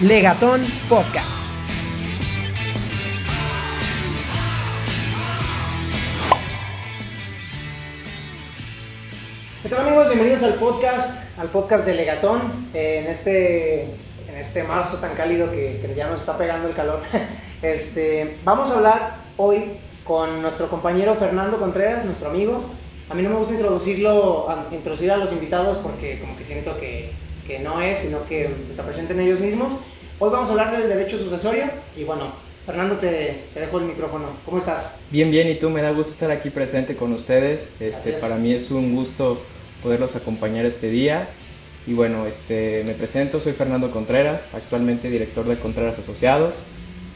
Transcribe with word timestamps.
Legatón 0.00 0.60
Podcast. 0.88 1.46
¿Qué 9.62 9.68
tal 9.68 9.86
amigos? 9.86 10.08
Bienvenidos 10.08 10.42
al 10.42 10.54
podcast, 10.54 11.38
al 11.38 11.48
podcast 11.48 11.86
de 11.86 11.94
Legatón. 11.94 12.40
Eh, 12.74 13.02
en, 13.04 13.10
este, 13.10 13.84
en 13.84 14.36
este 14.36 14.64
marzo 14.64 14.98
tan 14.98 15.14
cálido 15.14 15.52
que, 15.52 15.80
que 15.80 15.94
ya 15.94 16.08
nos 16.08 16.20
está 16.20 16.36
pegando 16.36 16.68
el 16.68 16.74
calor. 16.74 17.00
Este, 17.62 18.36
vamos 18.44 18.70
a 18.70 18.74
hablar 18.74 19.16
hoy 19.38 19.78
con 20.04 20.42
nuestro 20.42 20.68
compañero 20.68 21.14
Fernando 21.14 21.56
Contreras, 21.58 22.04
nuestro 22.04 22.28
amigo. 22.28 22.62
A 23.08 23.14
mí 23.14 23.22
no 23.22 23.30
me 23.30 23.36
gusta 23.36 23.54
introducirlo, 23.54 24.46
introducir 24.70 25.10
a 25.10 25.16
los 25.16 25.32
invitados 25.32 25.78
porque 25.78 26.18
como 26.20 26.36
que 26.36 26.44
siento 26.44 26.78
que, 26.78 27.12
que 27.46 27.60
no 27.60 27.80
es, 27.80 28.00
sino 28.00 28.26
que 28.26 28.50
se 28.70 28.82
presenten 28.82 29.18
ellos 29.20 29.40
mismos. 29.40 29.72
Hoy 30.20 30.30
vamos 30.30 30.48
a 30.48 30.52
hablar 30.52 30.78
del 30.78 30.88
derecho 30.88 31.18
sucesorio 31.18 31.64
y 31.96 32.04
bueno, 32.04 32.32
Fernando 32.66 32.96
te, 32.98 33.40
te 33.52 33.60
dejo 33.60 33.78
el 33.78 33.86
micrófono. 33.86 34.26
¿Cómo 34.44 34.58
estás? 34.58 34.94
Bien, 35.10 35.28
bien, 35.30 35.48
y 35.48 35.56
tú, 35.56 35.70
me 35.70 35.82
da 35.82 35.90
gusto 35.90 36.12
estar 36.12 36.30
aquí 36.30 36.50
presente 36.50 36.94
con 36.94 37.12
ustedes. 37.12 37.72
Este, 37.80 38.10
Gracias. 38.10 38.20
para 38.20 38.36
mí 38.36 38.52
es 38.52 38.70
un 38.70 38.94
gusto 38.94 39.42
poderlos 39.82 40.14
acompañar 40.14 40.66
este 40.66 40.88
día. 40.88 41.28
Y 41.86 41.94
bueno, 41.94 42.26
este, 42.26 42.84
me 42.86 42.92
presento, 42.94 43.40
soy 43.40 43.54
Fernando 43.54 43.90
Contreras, 43.90 44.54
actualmente 44.54 45.10
director 45.10 45.46
de 45.46 45.58
Contreras 45.58 45.98
Asociados. 45.98 46.54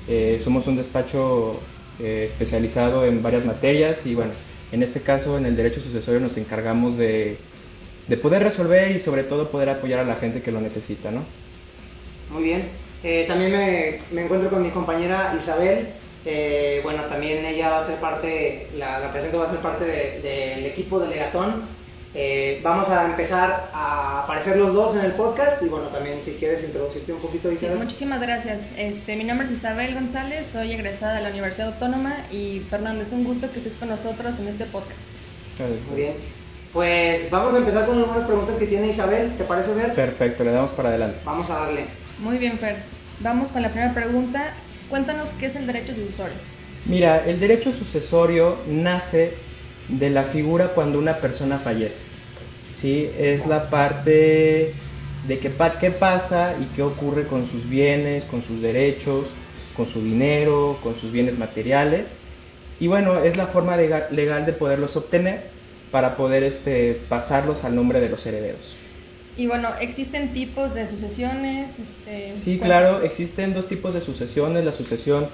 Eh, 0.09 0.38
somos 0.43 0.66
un 0.66 0.77
despacho 0.77 1.60
eh, 2.01 2.27
especializado 2.29 3.07
en 3.07 3.23
varias 3.23 3.45
materias 3.45 4.07
y 4.07 4.16
bueno, 4.16 4.33
en 4.73 4.83
este 4.83 5.01
caso 5.02 5.38
en 5.38 5.46
el 5.46 5.55
derecho 5.55 5.80
sucesorio 5.80 6.19
nos 6.19 6.37
encargamos 6.37 6.96
de, 6.96 7.38
de 8.09 8.16
poder 8.16 8.43
resolver 8.43 8.91
y 8.91 8.99
sobre 8.99 9.23
todo 9.23 9.51
poder 9.51 9.69
apoyar 9.69 10.01
a 10.01 10.05
la 10.05 10.16
gente 10.16 10.43
que 10.43 10.51
lo 10.51 10.60
necesita, 10.60 11.12
¿no? 11.12 11.23
Muy 12.30 12.43
bien. 12.43 12.88
Eh, 13.02 13.25
también 13.29 13.52
me, 13.52 13.99
me 14.10 14.24
encuentro 14.24 14.51
con 14.51 14.63
mi 14.63 14.71
compañera 14.71 15.35
Isabel. 15.37 15.88
Eh, 16.24 16.80
bueno, 16.82 17.04
también 17.04 17.45
ella 17.45 17.71
va 17.71 17.79
a 17.79 17.82
ser 17.85 17.96
parte, 17.96 18.66
la, 18.77 18.99
la 18.99 19.13
presento 19.13 19.38
va 19.38 19.46
a 19.46 19.51
ser 19.51 19.60
parte 19.60 19.85
de- 19.85 20.21
del 20.21 20.66
equipo 20.66 20.99
de 21.01 21.09
Legatón. 21.09 21.63
Eh, 22.15 22.60
vamos 22.65 22.88
a 22.91 23.04
empezar 23.04 23.69
a 23.73 24.24
aparecer 24.24 24.57
los 24.57 24.73
dos 24.74 24.96
en 24.96 25.04
el 25.04 25.13
podcast 25.13 25.63
y 25.63 25.66
bueno, 25.66 25.88
también 25.88 26.23
si 26.23 26.32
quieres 26.32 26.65
introducirte 26.65 27.13
un 27.13 27.21
poquito 27.21 27.49
Sí, 27.51 27.57
Isabel. 27.57 27.79
muchísimas 27.79 28.21
gracias. 28.21 28.69
Este, 28.76 29.15
mi 29.15 29.24
nombre 29.24 29.46
es 29.46 29.52
Isabel 29.52 29.95
González, 29.95 30.46
soy 30.46 30.73
egresada 30.73 31.15
de 31.15 31.21
la 31.23 31.29
Universidad 31.30 31.69
Autónoma 31.74 32.16
y 32.32 32.60
Fernando, 32.69 33.02
es 33.02 33.13
un 33.13 33.24
gusto 33.24 33.51
que 33.52 33.59
estés 33.59 33.74
con 33.76 33.88
nosotros 33.91 34.38
en 34.41 34.49
este 34.49 34.65
podcast. 34.65 35.15
Muy 35.91 36.01
bien. 36.01 36.15
Pues 36.73 37.30
vamos 37.30 37.54
a 37.54 37.59
empezar 37.59 37.87
con 37.87 37.99
algunas 37.99 38.26
preguntas 38.26 38.57
que 38.57 38.66
tiene 38.66 38.88
Isabel. 38.88 39.37
¿Te 39.37 39.45
parece 39.45 39.74
ver? 39.74 39.95
Perfecto, 39.95 40.45
le 40.45 40.52
damos 40.52 40.71
para 40.73 40.88
adelante. 40.88 41.19
Vamos 41.24 41.49
a 41.51 41.60
darle. 41.60 41.85
Muy 42.19 42.37
bien, 42.37 42.59
Fer. 42.59 42.99
Vamos 43.16 43.51
con 43.51 43.63
la 43.63 43.71
primera 43.73 43.95
pregunta. 43.95 44.55
Cuéntanos 44.88 45.33
qué 45.33 45.47
es 45.47 45.57
el 45.57 45.66
derecho 45.66 45.95
sucesorio. 45.95 46.43
Mira, 46.85 47.25
el 47.27 47.38
derecho 47.41 47.73
sucesorio 47.73 48.65
nace 48.66 49.52
de 49.87 50.10
la 50.10 50.25
figura 50.25 50.75
cuando 50.75 50.99
una 50.99 51.21
persona 51.21 51.59
fallece. 51.59 52.07
¿sí? 52.71 53.10
Es 53.15 53.47
la 53.47 53.71
parte 53.71 54.83
de 55.23 55.41
que, 55.41 55.57
qué 55.80 55.91
pasa 55.93 56.57
y 56.60 56.73
qué 56.73 56.83
ocurre 56.83 57.27
con 57.27 57.47
sus 57.47 57.69
bienes, 57.69 58.25
con 58.27 58.43
sus 58.43 58.60
derechos, 58.63 59.37
con 59.73 59.87
su 59.87 60.03
dinero, 60.03 60.80
con 60.82 60.97
sus 60.97 61.13
bienes 61.13 61.38
materiales. 61.38 62.21
Y 62.79 62.88
bueno, 62.88 63.23
es 63.25 63.37
la 63.37 63.47
forma 63.49 63.77
lega- 63.77 64.09
legal 64.10 64.47
de 64.47 64.53
poderlos 64.55 64.97
obtener 64.97 65.55
para 65.91 66.16
poder 66.16 66.43
este, 66.44 66.94
pasarlos 66.94 67.65
al 67.65 67.75
nombre 67.77 68.00
de 68.00 68.09
los 68.10 68.27
herederos. 68.27 68.88
Y 69.39 69.47
bueno, 69.47 69.69
¿existen 69.81 70.33
tipos 70.33 70.75
de 70.75 70.87
sucesiones? 70.89 71.78
Este, 71.78 72.27
Sí, 72.27 72.59
claro, 72.59 73.00
existen 73.00 73.55
dos 73.55 73.69
tipos 73.69 73.94
de 73.94 74.00
sucesiones, 74.00 74.65
la 74.65 74.72
sucesión 74.72 75.31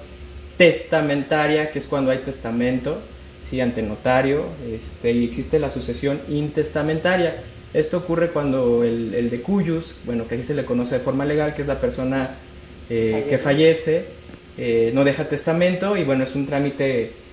testamentaria, 0.57 1.71
que 1.71 1.79
es 1.79 1.87
cuando 1.87 2.11
hay 2.11 2.19
testamento, 2.19 3.01
sí, 3.41 3.59
ante 3.61 3.81
notario, 3.81 4.45
este, 4.63 5.11
y 5.11 5.25
existe 5.25 5.57
la 5.57 5.71
sucesión 5.71 6.21
intestamentaria. 6.27 7.43
Esto 7.73 7.97
ocurre 7.97 8.31
cuando 8.31 8.83
el, 8.83 9.15
el 9.15 9.31
de 9.31 9.41
cuyus, 9.41 10.01
bueno, 10.03 10.27
que 10.27 10.35
aquí 10.35 10.43
se 10.43 10.53
le 10.53 10.65
conoce 10.65 10.95
de 10.99 11.01
forma 11.03 11.25
legal, 11.25 11.55
que 11.55 11.63
es 11.63 11.67
la 11.67 11.81
persona 11.81 12.39
eh, 12.87 13.25
que 13.27 13.37
fallece, 13.39 14.19
eh, 14.55 14.91
no 14.93 15.03
deja 15.03 15.27
testamento 15.27 15.97
y 15.97 16.03
bueno, 16.03 16.23
es 16.25 16.35
un 16.35 16.45
trámite, 16.45 17.25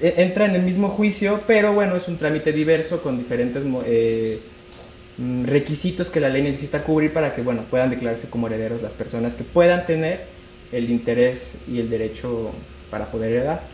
e- 0.00 0.14
entra 0.18 0.46
en 0.46 0.54
el 0.54 0.62
mismo 0.62 0.88
juicio, 0.90 1.42
pero 1.46 1.72
bueno, 1.74 1.96
es 1.96 2.08
un 2.08 2.18
trámite 2.18 2.52
diverso 2.52 3.02
con 3.02 3.18
diferentes 3.18 3.64
eh, 3.84 4.57
requisitos 5.18 6.10
que 6.10 6.20
la 6.20 6.28
ley 6.28 6.42
necesita 6.42 6.84
cubrir 6.84 7.12
para 7.12 7.34
que 7.34 7.42
bueno 7.42 7.68
puedan 7.70 7.90
declararse 7.90 8.30
como 8.30 8.46
herederos 8.46 8.82
las 8.82 8.94
personas 8.94 9.34
que 9.34 9.44
puedan 9.44 9.86
tener 9.86 10.30
el 10.70 10.90
interés 10.90 11.62
y 11.66 11.80
el 11.80 11.90
derecho 11.90 12.52
para 12.90 13.10
poder 13.10 13.32
heredar. 13.32 13.68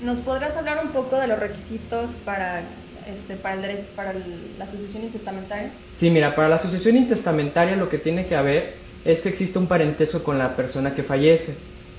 ¿Nos 0.00 0.20
podrás 0.20 0.56
hablar 0.56 0.84
un 0.84 0.90
poco 0.92 1.16
de 1.16 1.28
los 1.28 1.38
requisitos 1.38 2.16
para, 2.16 2.88
este, 3.06 3.36
para, 3.36 3.54
el 3.54 3.62
dere- 3.62 3.94
para 3.94 4.10
el- 4.12 4.58
la 4.58 4.66
sucesión 4.66 5.04
intestamentaria? 5.04 5.74
Sí, 5.92 6.10
mira, 6.10 6.34
para 6.34 6.48
la 6.48 6.58
sucesión 6.58 6.96
intestamentaria 6.96 7.76
lo 7.76 7.88
que 7.88 7.98
tiene 7.98 8.26
que 8.26 8.36
haber 8.36 8.78
es 9.04 9.22
que 9.22 9.28
existe 9.28 9.58
un 9.58 9.68
parentesco 9.68 10.22
con 10.22 10.38
la 10.38 10.56
persona 10.56 10.94
que 10.94 11.02
fallece, 11.02 11.58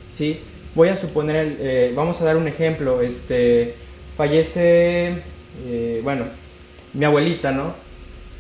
¿sí? 0.09 0.47
Voy 0.73 0.89
a 0.89 0.97
suponer, 0.97 1.57
eh, 1.59 1.93
vamos 1.95 2.21
a 2.21 2.25
dar 2.25 2.37
un 2.37 2.47
ejemplo, 2.47 3.01
este, 3.01 3.77
fallece, 4.15 5.23
eh, 5.57 5.99
bueno, 6.03 6.29
mi 6.93 7.05
abuelita, 7.05 7.51
¿no? 7.51 7.75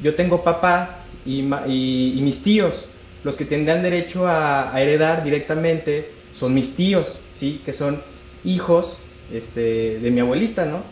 Yo 0.01 0.15
tengo 0.15 0.43
papá 0.43 1.09
y, 1.23 1.41
y- 1.67 2.13
y 2.17 2.21
mis 2.21 2.43
tíos, 2.43 2.91
los 3.23 3.35
que 3.37 3.45
tendrán 3.45 3.83
derecho 3.83 4.27
a, 4.27 4.73
a 4.73 4.81
heredar 4.81 5.23
directamente 5.23 6.25
son 6.31 6.53
mis 6.53 6.75
tíos, 6.75 7.29
¿sí? 7.33 7.61
Que 7.65 7.73
son 7.73 8.03
hijos 8.43 9.13
este, 9.29 9.99
de 9.99 10.11
mi 10.11 10.19
abuelita, 10.21 10.65
¿no? 10.65 10.85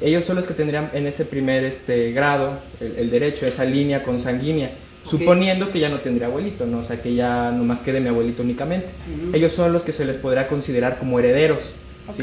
Ellos 0.00 0.24
son 0.24 0.36
los 0.36 0.46
que 0.46 0.54
tendrían 0.54 0.90
en 0.92 1.06
ese 1.06 1.24
primer 1.24 1.64
este 1.64 2.12
grado 2.12 2.62
el, 2.80 2.96
el 2.96 3.10
derecho, 3.10 3.46
esa 3.46 3.64
línea 3.64 4.02
consanguínea, 4.02 4.78
suponiendo 5.02 5.70
que 5.70 5.80
ya 5.80 5.88
no 5.88 6.00
tendría 6.00 6.26
abuelito, 6.26 6.66
¿no? 6.66 6.78
O 6.80 6.84
sea, 6.84 7.00
que 7.00 7.14
ya 7.14 7.52
nomás 7.52 7.80
quede 7.82 8.00
mi 8.00 8.08
abuelito 8.08 8.42
únicamente. 8.42 8.96
Ellos 9.32 9.52
son 9.52 9.72
los 9.72 9.84
que 9.84 9.92
se 9.92 10.04
les 10.04 10.18
podrá 10.18 10.48
considerar 10.48 10.98
como 10.98 11.18
herederos. 11.18 11.76
¿sí? 12.10 12.22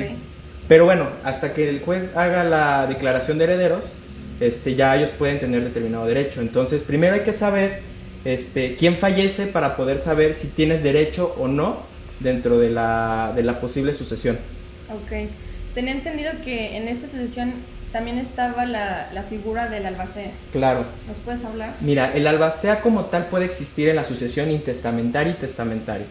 Pero 0.67 0.85
bueno, 0.85 1.09
hasta 1.23 1.53
que 1.53 1.69
el 1.69 1.81
juez 1.81 2.11
haga 2.15 2.43
la 2.43 2.87
declaración 2.87 3.37
de 3.37 3.45
herederos, 3.45 4.00
este, 4.41 4.75
ya 4.75 4.97
ellos 4.97 5.11
pueden 5.11 5.39
tener 5.39 5.63
determinado 5.63 6.05
derecho. 6.05 6.41
Entonces, 6.41 6.83
primero 6.83 7.13
hay 7.13 7.21
que 7.21 7.33
saber 7.33 7.79
este, 8.25 8.75
quién 8.75 8.97
fallece 8.97 9.47
para 9.47 9.77
poder 9.77 9.99
saber 9.99 10.33
si 10.35 10.47
tienes 10.47 10.83
derecho 10.83 11.33
o 11.37 11.47
no 11.47 11.77
dentro 12.19 12.59
de 12.59 12.69
la, 12.69 13.31
de 13.35 13.43
la 13.43 13.61
posible 13.61 13.93
sucesión. 13.93 14.37
Ok. 14.89 15.29
Tenía 15.73 15.93
entendido 15.93 16.31
que 16.43 16.75
en 16.75 16.87
esta 16.89 17.09
sucesión 17.09 17.53
también 17.91 18.17
estaba 18.17 18.65
la, 18.65 19.09
la 19.13 19.23
figura 19.23 19.69
del 19.69 19.85
albacea. 19.85 20.31
Claro. 20.51 20.85
¿Nos 21.07 21.19
puedes 21.19 21.45
hablar? 21.45 21.75
Mira, 21.81 22.11
el 22.13 22.27
albacea 22.27 22.81
como 22.81 23.05
tal 23.05 23.27
puede 23.27 23.45
existir 23.45 23.89
en 23.89 23.95
la 23.95 24.03
sucesión 24.03 24.51
intestamentaria 24.51 25.33
y 25.33 25.35
testamentaria. 25.35 26.05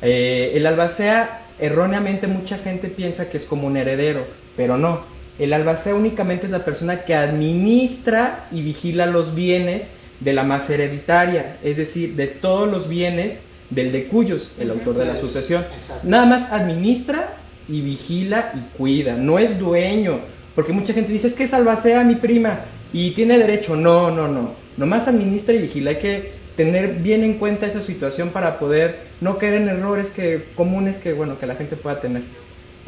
Eh, 0.00 0.52
el 0.54 0.66
albacea, 0.66 1.42
erróneamente 1.58 2.28
mucha 2.28 2.58
gente 2.58 2.88
piensa 2.88 3.28
que 3.28 3.36
es 3.36 3.44
como 3.44 3.66
un 3.66 3.76
heredero, 3.76 4.24
pero 4.56 4.76
no. 4.78 5.17
El 5.38 5.52
albacea 5.52 5.94
únicamente 5.94 6.46
es 6.46 6.52
la 6.52 6.64
persona 6.64 7.04
que 7.04 7.14
administra 7.14 8.48
y 8.50 8.62
vigila 8.62 9.06
los 9.06 9.34
bienes 9.34 9.92
de 10.20 10.32
la 10.32 10.42
masa 10.42 10.74
hereditaria, 10.74 11.58
es 11.62 11.76
decir, 11.76 12.16
de 12.16 12.26
todos 12.26 12.68
los 12.68 12.88
bienes 12.88 13.40
del 13.70 13.92
de 13.92 14.06
cuyos, 14.06 14.50
el 14.58 14.70
autor 14.70 14.96
de 14.96 15.06
la 15.06 15.16
sucesión. 15.16 15.64
Exacto. 15.76 16.08
Nada 16.08 16.26
más 16.26 16.52
administra 16.52 17.34
y 17.68 17.82
vigila 17.82 18.52
y 18.54 18.76
cuida, 18.76 19.14
no 19.14 19.38
es 19.38 19.58
dueño, 19.58 20.20
porque 20.54 20.72
mucha 20.72 20.92
gente 20.92 21.12
dice, 21.12 21.28
es 21.28 21.34
que 21.34 21.44
es 21.44 21.54
albacea 21.54 22.02
mi 22.02 22.16
prima 22.16 22.60
y 22.92 23.12
tiene 23.12 23.38
derecho. 23.38 23.76
No, 23.76 24.10
no, 24.10 24.26
no, 24.26 24.54
nomás 24.76 25.06
administra 25.06 25.54
y 25.54 25.58
vigila, 25.58 25.90
hay 25.90 25.98
que 25.98 26.32
tener 26.56 26.94
bien 26.94 27.22
en 27.22 27.34
cuenta 27.34 27.66
esa 27.66 27.80
situación 27.80 28.30
para 28.30 28.58
poder 28.58 28.98
no 29.20 29.38
caer 29.38 29.54
en 29.54 29.68
errores 29.68 30.10
que, 30.10 30.46
comunes 30.56 30.98
que, 30.98 31.12
bueno, 31.12 31.38
que 31.38 31.46
la 31.46 31.54
gente 31.54 31.76
pueda 31.76 32.00
tener. 32.00 32.22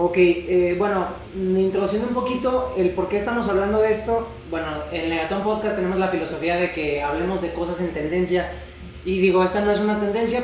Ok, 0.03 0.17
eh, 0.17 0.77
bueno, 0.79 1.09
introduciendo 1.37 2.09
un 2.09 2.15
poquito 2.15 2.73
el 2.79 2.89
por 2.93 3.11
qué 3.11 3.19
estamos 3.19 3.47
hablando 3.49 3.83
de 3.83 3.93
esto. 3.93 4.27
Bueno, 4.51 4.67
en 4.93 5.11
Legatón 5.11 5.43
Podcast 5.43 5.77
tenemos 5.77 5.99
la 5.99 6.09
filosofía 6.09 6.57
de 6.57 6.73
que 6.73 7.03
hablemos 7.03 7.43
de 7.43 7.53
cosas 7.53 7.83
en 7.83 7.93
tendencia. 7.93 8.51
Y 9.05 9.21
digo, 9.21 9.45
esta 9.45 9.61
no 9.61 9.71
es 9.71 9.79
una 9.79 10.01
tendencia, 10.01 10.43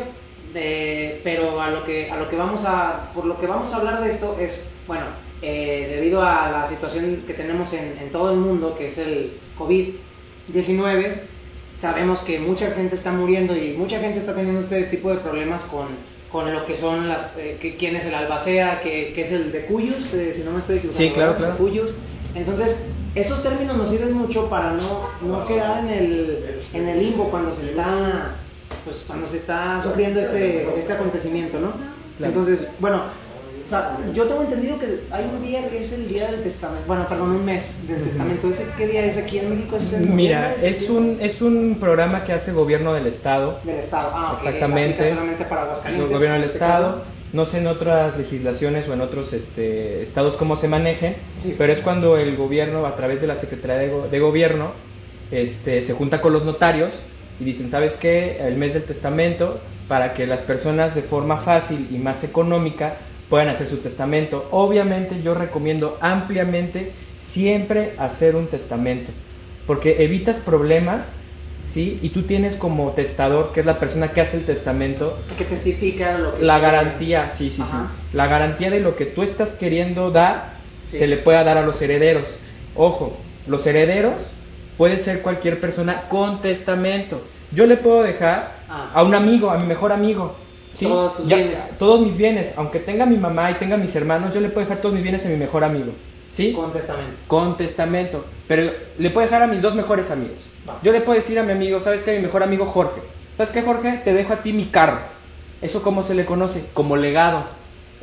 eh, 0.55 1.23
pero 1.25 1.59
a 1.59 1.71
lo 1.71 1.85
que 1.85 2.11
a 2.11 2.19
lo 2.19 2.29
que 2.29 2.37
vamos 2.37 2.67
a 2.67 3.11
por 3.15 3.25
lo 3.25 3.41
que 3.41 3.47
vamos 3.47 3.73
a 3.73 3.79
hablar 3.79 4.05
de 4.05 4.11
esto 4.11 4.37
es, 4.39 4.69
bueno, 4.87 5.07
eh, 5.41 5.91
debido 5.91 6.21
a 6.21 6.51
la 6.51 6.69
situación 6.69 7.23
que 7.27 7.33
tenemos 7.33 7.73
en, 7.73 7.97
en 7.99 8.13
todo 8.13 8.33
el 8.33 8.37
mundo, 8.37 8.75
que 8.77 8.89
es 8.89 8.99
el 8.99 9.33
COVID-19, 9.59 11.15
sabemos 11.79 12.19
que 12.19 12.41
mucha 12.41 12.73
gente 12.73 12.95
está 12.95 13.11
muriendo 13.11 13.57
y 13.57 13.73
mucha 13.73 14.01
gente 14.01 14.19
está 14.19 14.35
teniendo 14.35 14.61
este 14.61 14.83
tipo 14.83 15.09
de 15.09 15.17
problemas 15.17 15.63
con, 15.63 15.87
con 16.31 16.53
lo 16.53 16.65
que 16.67 16.77
son 16.77 17.09
las, 17.09 17.33
eh, 17.37 17.57
que- 17.61 17.77
quién 17.77 17.97
es 17.97 18.07
el 18.07 18.15
albacea, 18.15 18.81
que, 18.81 19.13
que 19.15 19.23
es 19.23 19.33
el 19.33 19.53
de 19.53 19.67
Cuyos, 19.67 20.13
eh, 20.15 20.33
si 20.35 20.43
no 20.43 20.51
me 20.53 20.59
estoy 20.59 20.79
equivocando. 20.79 21.05
Sí, 21.09 21.11
claro, 21.15 21.33
¿verdad? 21.33 21.47
claro. 21.47 21.59
Cuyos. 21.59 21.95
Entonces, 22.35 22.79
estos 23.15 23.43
términos 23.43 23.77
nos 23.77 23.89
sirven 23.91 24.13
mucho 24.13 24.49
para 24.51 24.73
no, 24.73 25.09
no 25.23 25.45
quedar 25.45 25.81
en 25.85 25.89
el, 25.91 26.59
en 26.75 26.89
el 26.89 27.01
limbo 27.01 27.31
cuando 27.31 27.55
se 27.55 27.67
está 27.71 28.33
pues 28.85 29.05
cuando 29.07 29.27
se 29.27 29.39
está 29.39 29.81
sufriendo 29.83 30.21
este, 30.21 30.79
este 30.79 30.93
acontecimiento, 30.93 31.59
¿no? 31.59 31.73
Entonces, 32.25 32.67
bueno, 32.79 33.03
o 33.67 33.69
sea, 33.69 33.99
yo 34.15 34.25
tengo 34.27 34.43
entendido 34.43 34.79
que 34.79 35.01
hay 35.11 35.25
un 35.25 35.43
día 35.43 35.69
que 35.69 35.81
es 35.81 35.93
el 35.93 36.09
día 36.09 36.31
del 36.31 36.43
testamento, 36.45 36.85
bueno, 36.87 37.09
perdón, 37.09 37.33
un 37.33 37.45
mes 37.45 37.87
del 37.89 38.01
testamento. 38.03 38.49
¿Ese 38.49 38.67
qué 38.79 38.87
día 38.87 39.05
es 39.05 39.17
aquí 39.17 39.39
en 39.41 39.51
México? 39.51 39.77
¿Es 39.77 39.93
el 39.93 40.09
Mira, 40.09 40.55
es 40.55 40.89
un, 40.89 41.19
es 41.21 41.43
un 41.43 41.79
programa 41.81 42.23
que 42.25 42.33
hace 42.33 42.53
gobierno 42.53 42.95
del 42.95 43.07
Estado. 43.09 43.59
Del 43.65 43.77
Estado, 43.77 44.11
ah, 44.15 44.33
ok, 44.33 44.39
Exactamente. 44.47 45.09
solamente 45.11 45.45
para 45.45 45.63
El 45.63 45.67
Aguascalientes. 45.69 46.13
gobierno 46.13 46.35
del 46.37 46.45
este 46.45 46.57
Estado. 46.59 46.93
caso. 46.99 47.05
No 47.33 47.45
sé 47.45 47.59
en 47.59 47.67
otras 47.67 48.17
legislaciones 48.17 48.89
o 48.89 48.93
en 48.95 49.01
otros 49.01 49.33
este, 49.33 50.03
estados 50.03 50.37
cómo 50.37 50.55
se 50.57 50.69
manejen, 50.69 51.17
Sí. 51.43 51.55
pero 51.59 51.73
es 51.73 51.81
cuando 51.81 52.17
el 52.17 52.37
gobierno, 52.37 52.87
a 52.87 52.95
través 52.95 53.21
de 53.21 53.27
la 53.27 53.35
Secretaría 53.37 53.77
de, 53.79 53.89
Go- 53.89 54.07
de 54.09 54.21
Gobierno, 54.21 54.71
este, 55.33 55.83
se 55.83 55.93
junta 55.93 56.21
con 56.21 56.33
los 56.33 56.45
notarios 56.45 56.93
y 57.41 57.45
dicen, 57.45 57.69
¿sabes 57.69 57.97
qué? 57.97 58.39
El 58.41 58.57
mes 58.57 58.75
del 58.75 58.85
testamento, 58.85 59.59
para 59.89 60.15
que 60.15 60.27
las 60.27 60.41
personas 60.43 60.95
de 60.95 61.03
forma 61.03 61.37
fácil 61.37 61.89
y 61.91 61.99
más 61.99 62.23
económica 62.25 62.97
puedan 63.29 63.49
hacer 63.49 63.69
su 63.69 63.79
testamento. 63.79 64.49
Obviamente 64.51 65.21
yo 65.23 65.35
recomiendo 65.35 65.99
ampliamente 66.01 66.93
siempre 67.19 67.95
hacer 67.99 68.37
un 68.37 68.47
testamento, 68.47 69.13
porque 69.67 70.05
evitas 70.05 70.39
problemas, 70.39 71.15
¿sí? 71.67 71.99
Y 72.03 72.11
tú 72.11 72.23
tienes 72.23 72.57
como 72.57 72.91
testador, 72.93 73.53
que 73.53 73.61
es 73.61 73.67
la 73.67 73.79
persona 73.81 74.09
que 74.13 74.21
hace 74.21 74.37
el 74.39 74.45
testamento, 74.45 75.19
Que 75.37 75.45
testifica 75.45 76.19
lo 76.19 76.35
que 76.35 76.43
la 76.45 76.59
quiere. 76.61 76.73
garantía, 76.77 77.31
sí, 77.31 77.51
sí, 77.51 77.63
Ajá. 77.63 77.91
sí. 77.93 78.17
La 78.17 78.27
garantía 78.29 78.71
de 78.71 78.81
lo 78.81 78.95
que 78.97 79.07
tú 79.07 79.23
estás 79.23 79.53
queriendo 79.55 80.11
dar 80.11 80.55
Sí. 80.87 80.99
se 80.99 81.07
le 81.09 81.17
pueda 81.17 81.43
dar 81.43 81.59
a 81.59 81.63
los 81.63 81.83
herederos. 81.83 82.29
Ojo, 82.77 83.17
los 83.49 83.67
herederos 83.67 84.31
puede 84.79 84.99
ser 84.99 85.23
cualquier 85.23 85.59
persona 85.59 86.03
con 86.09 86.43
testamento. 86.43 87.21
Yo 87.51 87.67
le 87.67 87.77
puedo 87.77 88.03
dejar 88.03 88.53
Ah. 88.69 88.91
a 88.95 89.03
un 89.03 89.15
amigo, 89.15 89.51
a 89.51 89.59
mi 89.59 89.67
mejor 89.67 89.91
amigo. 89.91 90.37
¿Sí? 90.77 90.87
Todos 90.87 91.17
tus 91.17 91.27
Ya- 91.27 91.37
bienes. 91.37 91.79
Todos 91.79 92.01
mis 92.01 92.17
bienes. 92.17 92.55
Aunque 92.57 92.79
tenga 92.79 93.07
mi 93.07 93.17
mamá 93.17 93.51
y 93.51 93.55
tenga 93.55 93.77
mis 93.77 93.95
hermanos, 93.97 94.35
yo 94.35 94.41
le 94.41 94.49
puedo 94.49 94.67
dejar 94.67 94.81
todos 94.83 94.95
mis 94.95 95.03
bienes 95.03 95.25
a 95.27 95.29
mi 95.29 95.37
mejor 95.37 95.65
amigo. 95.65 95.93
¿Sí? 96.31 96.53
Con 96.53 96.73
testamento. 96.73 97.17
con 97.29 97.57
testamento. 97.57 98.25
Pero 98.47 98.71
le 98.99 99.11
puedo 99.11 99.27
dejar 99.27 99.43
a 99.43 99.47
mis 99.47 99.63
dos 99.63 99.75
mejores 99.75 100.11
amigos. 100.11 100.37
Va. 100.69 100.79
Yo 100.83 100.93
le 100.93 101.01
puedo 101.01 101.17
decir 101.19 101.39
a 101.39 101.43
mi 101.43 101.53
amigo, 101.53 101.81
¿sabes 101.81 102.03
qué? 102.03 102.11
A 102.11 102.15
mi 102.15 102.21
mejor 102.21 102.43
amigo 102.43 102.67
Jorge. 102.67 103.01
¿Sabes 103.37 103.53
qué, 103.53 103.63
Jorge? 103.63 104.01
Te 104.05 104.13
dejo 104.13 104.33
a 104.35 104.43
ti 104.43 104.53
mi 104.53 104.67
carro. 104.67 104.99
¿Eso 105.63 105.83
cómo 105.83 106.03
se 106.03 106.15
le 106.15 106.25
conoce? 106.27 106.65
Como 106.75 106.97
legado. 106.97 107.45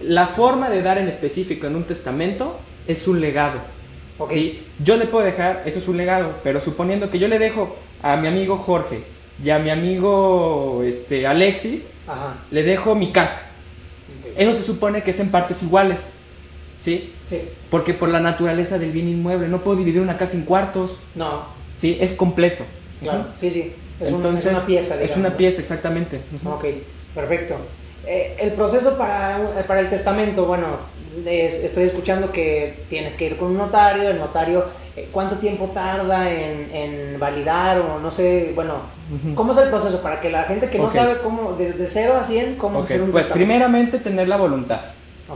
La 0.02 0.26
forma 0.28 0.70
de 0.70 0.82
dar 0.82 0.98
en 0.98 1.08
específico 1.08 1.68
en 1.68 1.76
un 1.76 1.84
testamento 1.84 2.60
es 2.88 3.08
un 3.08 3.22
legado. 3.22 3.60
Ok. 4.18 4.32
¿sí? 4.32 4.66
Yo 4.80 4.98
le 4.98 5.06
puedo 5.06 5.26
dejar, 5.26 5.64
eso 5.66 5.80
es 5.80 5.88
un 5.88 5.98
legado, 5.98 6.32
pero 6.44 6.62
suponiendo 6.62 7.10
que 7.12 7.20
yo 7.20 7.28
le 7.28 7.40
dejo 7.40 7.76
a 8.02 8.16
mi 8.16 8.28
amigo 8.28 8.58
Jorge 8.58 9.04
y 9.38 9.50
a 9.50 9.60
mi 9.60 9.70
amigo 9.70 10.84
este, 10.84 11.26
Alexis, 11.28 11.90
Ajá. 12.06 12.46
le 12.50 12.64
dejo 12.64 12.96
mi 12.96 13.12
casa. 13.12 13.50
Eso 14.36 14.54
se 14.54 14.64
supone 14.64 15.04
que 15.04 15.12
es 15.12 15.20
en 15.20 15.32
partes 15.32 15.64
iguales. 15.64 16.14
¿Sí? 16.78 17.16
Sí. 17.28 17.50
Porque 17.70 17.94
por 17.94 18.10
la 18.10 18.20
naturaleza 18.20 18.78
del 18.78 18.92
bien 18.92 19.08
inmueble, 19.08 19.48
no 19.48 19.64
puedo 19.64 19.78
dividir 19.78 20.02
una 20.02 20.18
casa 20.18 20.36
en 20.38 20.44
cuartos, 20.44 21.00
No, 21.16 21.48
¿sí? 21.76 21.98
Es 22.02 22.14
completo. 22.14 22.66
claro. 23.00 23.34
Sí, 23.38 23.50
sí. 23.52 23.76
Es, 24.00 24.10
un- 24.10 24.16
Entonces, 24.16 24.46
es 24.48 24.52
una 24.52 24.66
pieza, 24.66 25.02
Es 25.02 25.16
una 25.18 25.30
¿no? 25.30 25.38
pieza, 25.38 25.62
exactamente. 25.62 26.26
Ujú. 26.32 26.50
Ok, 26.50 26.66
perfecto. 27.14 27.56
Eh, 28.06 28.36
el 28.40 28.52
proceso 28.52 28.98
para, 28.98 29.64
para 29.66 29.80
el 29.80 29.90
testamento, 29.90 30.46
bueno, 30.46 30.66
es- 31.26 31.64
estoy 31.64 31.84
escuchando 31.86 32.32
que 32.32 32.86
tienes 32.90 33.14
que 33.16 33.28
ir 33.28 33.38
con 33.38 33.50
un 33.52 33.58
notario, 33.58 34.10
el 34.10 34.20
notario, 34.20 34.66
eh, 34.98 35.08
¿cuánto 35.12 35.38
tiempo 35.38 35.68
tarda 35.74 36.30
en, 36.30 36.70
en 36.76 37.20
validar 37.20 37.80
o 37.80 38.00
no 38.00 38.12
sé, 38.12 38.52
bueno. 38.56 38.74
¿cómo 39.36 39.54
es 39.54 39.60
el 39.60 39.70
proceso 39.70 40.02
para 40.02 40.20
que 40.20 40.30
la 40.30 40.44
gente 40.44 40.70
que 40.70 40.80
no 40.80 40.92
sabe 40.92 41.18
cómo, 41.24 41.54
desde 41.54 41.88
0 41.88 42.16
a 42.20 42.24
100, 42.24 42.56
cómo 42.56 42.80
Ok, 42.80 42.86
hacer 42.86 43.02
un 43.02 43.12
Pues 43.12 43.24
testamento? 43.26 43.48
primeramente 43.48 44.00
tener 44.00 44.28
la 44.28 44.38
voluntad. 44.38 44.82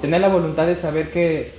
Tener 0.01 0.19
la 0.19 0.27
voluntad 0.27 0.67
de 0.67 0.75
saber 0.75 1.11
que 1.11 1.53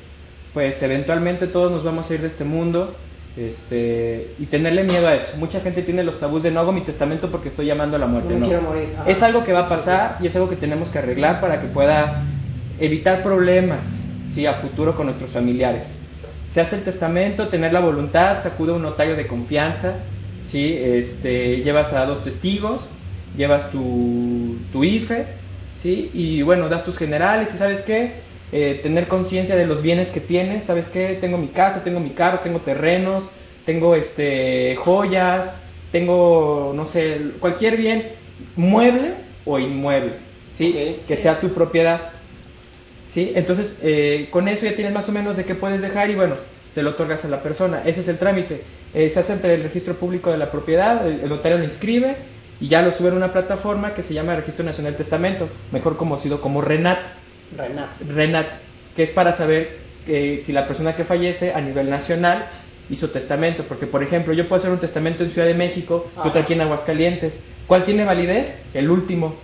pues 0.52 0.82
eventualmente 0.82 1.46
todos 1.46 1.70
nos 1.72 1.84
vamos 1.84 2.10
a 2.10 2.14
ir 2.14 2.20
de 2.20 2.26
este 2.26 2.44
mundo 2.44 2.94
este, 3.38 4.34
y 4.38 4.46
tenerle 4.46 4.82
miedo 4.84 5.06
a 5.06 5.14
eso. 5.14 5.36
Mucha 5.38 5.60
gente 5.60 5.82
tiene 5.82 6.02
los 6.02 6.18
tabús 6.18 6.42
de 6.42 6.50
no 6.50 6.60
hago 6.60 6.72
mi 6.72 6.80
testamento 6.80 7.30
porque 7.30 7.48
estoy 7.48 7.66
llamando 7.66 7.96
a 7.96 8.00
la 8.00 8.06
muerte. 8.06 8.34
No 8.34 8.46
quiero 8.46 8.62
morir. 8.62 8.88
Ajá. 8.98 9.08
Es 9.10 9.22
algo 9.22 9.44
que 9.44 9.52
va 9.52 9.60
a 9.60 9.68
Sí, 9.68 9.74
pasar 9.74 10.16
y 10.20 10.26
es 10.26 10.34
algo 10.34 10.48
que 10.48 10.56
tenemos 10.56 10.90
que 10.90 10.98
arreglar 10.98 11.40
para 11.40 11.60
que 11.60 11.68
pueda 11.68 12.22
evitar 12.80 13.22
problemas 13.22 14.00
¿sí? 14.32 14.46
a 14.46 14.54
futuro 14.54 14.96
con 14.96 15.06
nuestros 15.06 15.30
familiares. 15.30 15.96
Se 16.48 16.60
hace 16.60 16.76
el 16.76 16.82
testamento, 16.82 17.48
tener 17.48 17.72
la 17.72 17.80
voluntad, 17.80 18.38
se 18.38 18.48
acude 18.48 18.72
a 18.72 18.74
un 18.76 18.82
notario 18.82 19.14
de 19.16 19.26
confianza, 19.26 19.94
¿sí? 20.44 20.76
este, 20.76 21.58
llevas 21.58 21.92
a 21.92 22.06
dos 22.06 22.24
testigos, 22.24 22.88
llevas 23.36 23.70
tu, 23.70 24.56
tu 24.72 24.82
IFE, 24.82 25.26
¿sí? 25.76 26.10
y 26.14 26.42
bueno, 26.42 26.68
das 26.68 26.84
tus 26.84 26.98
generales 26.98 27.50
y 27.54 27.58
sabes 27.58 27.82
qué, 27.82 28.14
Eh, 28.50 28.80
tener 28.82 29.08
conciencia 29.08 29.56
de 29.56 29.66
los 29.66 29.82
bienes 29.82 30.10
que 30.10 30.20
tienes, 30.20 30.64
sabes 30.64 30.88
qué, 30.88 31.18
tengo 31.20 31.36
mi 31.38 31.48
casa, 31.48 31.84
tengo 31.84 32.00
mi 32.00 32.10
carro, 32.10 32.40
tengo 32.40 32.60
terrenos, 32.60 33.30
tengo 33.66 33.94
este, 33.94 34.76
joyas, 34.76 35.52
tengo, 35.92 36.72
no 36.74 36.86
sé, 36.86 37.18
cualquier 37.40 37.76
bien 37.76 38.08
mueble 38.56 39.14
o 39.44 39.58
inmueble, 39.58 40.12
¿sí? 40.54 40.98
Que 41.06 41.16
sea 41.16 41.38
tu 41.40 41.50
propiedad. 41.50 42.10
¿sí? 43.08 43.32
Entonces, 43.34 43.78
eh, 43.82 44.28
con 44.30 44.48
eso 44.48 44.66
ya 44.66 44.76
tienes 44.76 44.92
más 44.92 45.08
o 45.08 45.12
menos 45.12 45.36
de 45.36 45.44
qué 45.44 45.54
puedes 45.54 45.82
dejar 45.82 46.10
y 46.10 46.14
bueno, 46.14 46.36
se 46.70 46.82
lo 46.82 46.90
otorgas 46.90 47.24
a 47.24 47.28
la 47.28 47.42
persona. 47.42 47.82
Ese 47.84 48.00
es 48.00 48.08
el 48.08 48.18
trámite. 48.18 48.62
Eh, 48.94 49.10
se 49.10 49.20
hace 49.20 49.32
ante 49.32 49.52
el 49.52 49.62
registro 49.62 49.94
público 49.94 50.30
de 50.30 50.38
la 50.38 50.50
propiedad, 50.50 51.06
el, 51.06 51.20
el 51.20 51.28
notario 51.28 51.58
lo 51.58 51.64
inscribe 51.64 52.16
y 52.60 52.68
ya 52.68 52.82
lo 52.82 52.92
sube 52.92 53.10
a 53.10 53.12
una 53.12 53.32
plataforma 53.32 53.94
que 53.94 54.02
se 54.02 54.14
llama 54.14 54.36
Registro 54.36 54.64
Nacional 54.64 54.92
del 54.92 54.98
Testamento, 54.98 55.48
mejor 55.72 55.96
conocido 55.96 56.40
como 56.40 56.60
RENAT. 56.60 57.00
Renat. 57.56 58.00
RENAT, 58.08 58.46
que 58.94 59.02
es 59.04 59.10
para 59.10 59.32
saber 59.32 59.78
que 60.06 60.38
si 60.38 60.52
la 60.52 60.66
persona 60.66 60.94
que 60.96 61.04
fallece 61.04 61.52
a 61.52 61.60
nivel 61.60 61.90
nacional 61.90 62.46
hizo 62.90 63.10
testamento, 63.10 63.64
porque 63.68 63.86
por 63.86 64.02
ejemplo 64.02 64.32
yo 64.32 64.48
puedo 64.48 64.60
hacer 64.60 64.70
un 64.70 64.78
testamento 64.78 65.22
en 65.24 65.30
Ciudad 65.30 65.46
de 65.46 65.54
México 65.54 66.06
y 66.24 66.28
otro 66.28 66.40
aquí 66.42 66.54
en 66.54 66.62
Aguascalientes. 66.62 67.46
¿Cuál 67.66 67.84
tiene 67.84 68.04
validez? 68.04 68.62
El 68.72 68.90
último. 68.90 69.34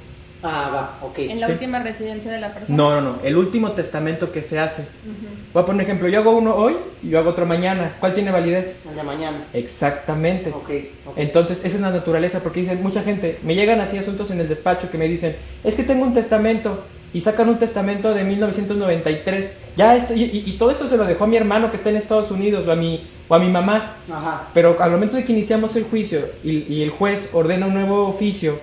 Ah, 0.43 0.71
va, 1.01 1.07
ok. 1.07 1.19
En 1.21 1.41
la 1.41 1.47
Sí. 1.47 1.53
última 1.55 1.83
residencia 1.83 2.31
de 2.31 2.39
la 2.39 2.53
persona. 2.53 2.77
No, 2.77 2.91
no, 2.91 3.01
no, 3.01 3.19
el 3.25 3.37
último 3.37 3.73
testamento 3.73 4.31
que 4.31 4.43
se 4.43 4.59
hace. 4.61 4.83
Ujú. 4.83 5.27
Voy 5.55 5.63
a 5.63 5.67
poner 5.67 5.77
un 5.77 5.81
ejemplo, 5.81 6.09
yo 6.09 6.21
hago 6.21 6.33
uno 6.33 6.55
hoy 6.55 6.77
y 7.03 7.11
yo 7.11 7.19
hago 7.19 7.31
otro 7.31 7.47
mañana. 7.47 7.97
¿Cuál 7.99 8.13
tiene 8.15 8.31
validez? 8.31 8.81
El 8.89 8.95
de 8.97 9.03
mañana. 9.03 9.45
Exactamente. 9.55 10.51
Ok, 10.51 10.71
ok. 11.07 11.15
Entonces, 11.17 11.65
esa 11.65 11.77
es 11.77 11.81
la 11.81 11.91
naturaleza, 11.91 12.41
porque 12.43 12.61
dicen, 12.61 12.83
mucha 12.83 13.03
gente, 13.03 13.39
me 13.43 13.55
llegan 13.55 13.81
así 13.81 13.97
asuntos 13.97 14.31
en 14.31 14.41
el 14.41 14.49
despacho 14.49 14.91
que 14.91 14.99
me 14.99 15.09
dicen, 15.09 15.35
es 15.63 15.77
que 15.77 15.83
tengo 15.83 16.05
un 16.05 16.13
testamento, 16.13 16.87
y 17.15 17.21
sacan 17.23 17.49
un 17.49 17.59
testamento 17.59 18.13
de 18.13 18.25
1993, 18.25 19.57
ya 19.77 19.97
esto, 19.97 20.13
y, 20.15 20.25
y- 20.25 20.43
y 20.47 20.53
todo 20.59 20.71
esto 20.71 20.87
se 20.87 20.97
lo 20.99 21.05
dejó 21.05 21.25
a 21.25 21.27
mi 21.27 21.37
hermano 21.37 21.71
que 21.71 21.77
está 21.77 21.89
en 21.91 21.97
Estados 21.97 22.31
Unidos, 22.31 22.67
o 22.69 22.73
a 22.73 22.77
mi, 22.77 23.03
o 23.29 23.35
a 23.35 23.39
mi 23.39 23.49
mamá, 23.49 23.97
Ajá. 24.13 24.49
pero 24.53 24.77
al 24.83 24.91
momento 24.91 25.17
de 25.17 25.25
que 25.25 25.33
iniciamos 25.33 25.77
el 25.77 25.85
juicio 25.85 26.21
y, 26.43 26.71
y 26.73 26.83
el 26.83 26.91
juez 26.91 27.31
ordena 27.33 27.67
un 27.67 27.75
nuevo 27.75 28.07
oficio 28.07 28.59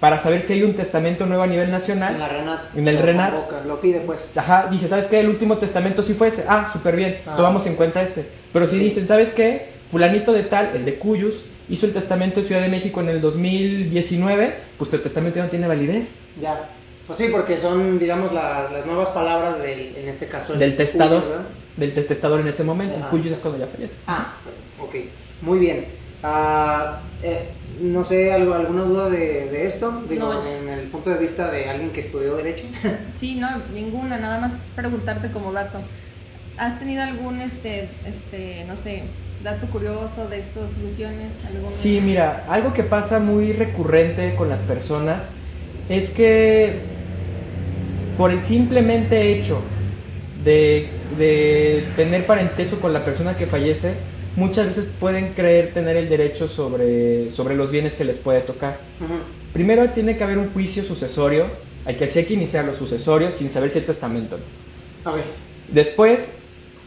para 0.00 0.18
saber 0.18 0.42
si 0.42 0.52
hay 0.52 0.62
un 0.62 0.74
testamento 0.74 1.26
nuevo 1.26 1.42
a 1.42 1.46
nivel 1.46 1.70
nacional, 1.70 2.14
En 2.14 2.20
la 2.20 2.28
Renat. 2.28 2.76
En 2.76 2.86
el 2.88 2.98
Renat. 2.98 3.32
Lo 3.66 3.80
pide, 3.80 4.00
pues. 4.00 4.20
Ajá, 4.36 4.68
dice, 4.70 4.88
¿sabes 4.88 5.06
qué? 5.06 5.20
El 5.20 5.28
último 5.28 5.56
testamento 5.58 6.02
sí 6.02 6.12
fue 6.14 6.28
ese. 6.28 6.44
Ah, 6.48 6.68
súper 6.72 6.96
bien, 6.96 7.18
Ah. 7.26 7.34
tomamos 7.36 7.66
en 7.66 7.76
cuenta 7.76 8.02
este. 8.02 8.24
Pero 8.52 8.66
si 8.66 8.76
Sí. 8.78 8.84
dicen, 8.84 9.06
¿sabes 9.06 9.32
qué? 9.32 9.68
Fulanito 9.90 10.32
de 10.32 10.42
tal, 10.42 10.70
el 10.74 10.84
de 10.84 10.96
Cuyus, 10.96 11.44
hizo 11.70 11.86
el 11.86 11.92
testamento 11.94 12.40
en 12.40 12.46
Ciudad 12.46 12.60
de 12.60 12.68
México 12.68 13.00
en 13.00 13.08
el 13.08 13.20
2019, 13.22 14.54
pues 14.78 14.90
tu 14.90 14.98
testamento 14.98 15.36
ya 15.38 15.44
no 15.44 15.50
tiene 15.50 15.66
validez. 15.66 16.16
Ya. 16.40 16.68
Pues 17.06 17.18
sí, 17.18 17.28
porque 17.30 17.56
son, 17.56 17.98
digamos, 17.98 18.32
la- 18.32 18.68
las 18.70 18.84
nuevas 18.86 19.10
palabras 19.10 19.60
del, 19.60 19.96
en 19.96 20.08
este 20.08 20.26
caso, 20.26 20.54
el 20.54 20.58
Del 20.58 20.76
testador, 20.76 21.22
cuyo, 21.22 21.32
¿verdad? 21.36 21.48
del 21.76 21.94
te- 21.94 22.02
testador 22.02 22.40
en 22.40 22.48
ese 22.48 22.64
momento. 22.64 22.96
El. 22.96 23.02
Cuyus 23.04 23.32
es 23.32 23.38
cuando 23.38 23.58
ya 23.60 23.66
fallece. 23.68 23.98
Ah, 24.06 24.34
ok. 24.80 24.94
Muy 25.42 25.58
bien. 25.58 25.86
Ah, 26.22 27.02
eh, 27.22 27.52
no 27.80 28.02
sé, 28.02 28.32
¿algo, 28.32 28.54
¿alguna 28.54 28.82
duda 28.82 29.10
de, 29.10 29.46
de 29.50 29.66
esto? 29.66 30.02
Digo, 30.08 30.32
No. 30.32 30.46
en 30.46 30.68
el 30.68 30.88
punto 30.88 31.10
de 31.10 31.18
vista 31.18 31.50
de 31.50 31.68
alguien 31.68 31.90
que 31.90 32.00
estudió 32.00 32.36
Derecho. 32.36 32.64
Sí, 33.16 33.36
no, 33.36 33.48
ninguna, 33.72 34.18
nada 34.18 34.40
más 34.40 34.72
preguntarte 34.74 35.30
como 35.30 35.52
dato. 35.52 35.78
¿Has 36.56 36.78
tenido 36.78 37.02
algún, 37.02 37.40
este, 37.40 37.90
este, 38.04 38.64
no 38.64 38.76
sé, 38.76 39.04
dato 39.38 39.68
curioso 39.70 40.28
de 40.28 40.40
estas 40.40 40.72
sucesiones? 40.72 41.44
¿Alguna- 41.44 41.68
Sí, 41.68 42.00
mira, 42.02 42.44
algo 42.48 42.72
que 42.72 42.82
pasa 42.82 43.20
muy 43.20 43.52
recurrente 43.52 44.34
con 44.36 44.48
las 44.48 44.62
personas 44.62 45.32
es 45.88 46.10
que 46.10 46.95
por 48.16 48.30
el 48.30 48.42
simplemente 48.42 49.32
hecho 49.32 49.60
de, 50.44 50.88
de 51.18 51.84
tener 51.96 52.26
parentesco 52.26 52.78
con 52.78 52.92
la 52.92 53.04
persona 53.04 53.36
que 53.36 53.46
fallece, 53.46 53.94
muchas 54.36 54.66
veces 54.66 54.88
pueden 55.00 55.32
creer 55.32 55.72
tener 55.72 55.96
el 55.96 56.08
derecho 56.08 56.46
sobre, 56.46 57.32
sobre 57.32 57.56
los 57.56 57.70
bienes 57.70 57.94
que 57.94 58.04
les 58.04 58.18
puede 58.18 58.40
tocar. 58.40 58.78
Primero 59.52 59.90
tiene 59.90 60.16
que 60.16 60.24
haber 60.24 60.38
un 60.38 60.52
juicio 60.52 60.84
sucesorio, 60.84 61.46
hay 61.84 61.96
que, 61.96 62.04
así 62.04 62.20
hay 62.20 62.24
que 62.26 62.34
iniciar 62.34 62.64
los 62.64 62.76
sucesorios 62.76 63.34
sin 63.34 63.50
saber 63.50 63.70
si 63.70 63.78
hay 63.78 63.84
testamento. 63.84 64.36
o 65.04 65.10
no. 65.10 65.14
Ok. 65.14 65.20
Después, 65.68 66.34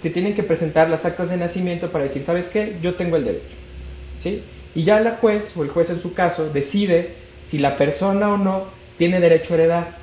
te 0.02 0.10
tienen 0.10 0.36
que 0.36 0.44
presentar 0.44 0.90
las 0.90 1.06
actas 1.06 1.30
de 1.30 1.38
nacimiento 1.38 1.92
para 1.92 2.06
decir, 2.06 2.24
¿sabes 2.24 2.48
qué? 2.50 2.78
Yo 2.82 2.96
tengo 2.96 3.18
el 3.18 3.26
derecho. 3.26 3.58
¿Sí? 4.18 4.44
Y 4.76 4.84
ya 4.84 5.00
la 5.00 5.18
juez, 5.20 5.56
o 5.58 5.64
el 5.64 5.70
juez 5.70 5.90
en 5.90 6.00
su 6.00 6.14
caso, 6.14 6.50
decide 6.50 7.10
si 7.44 7.58
la 7.58 7.76
persona 7.76 8.30
o 8.30 8.38
no 8.38 8.66
tiene 8.98 9.20
derecho 9.20 9.54
a 9.54 9.58
heredar, 9.58 9.98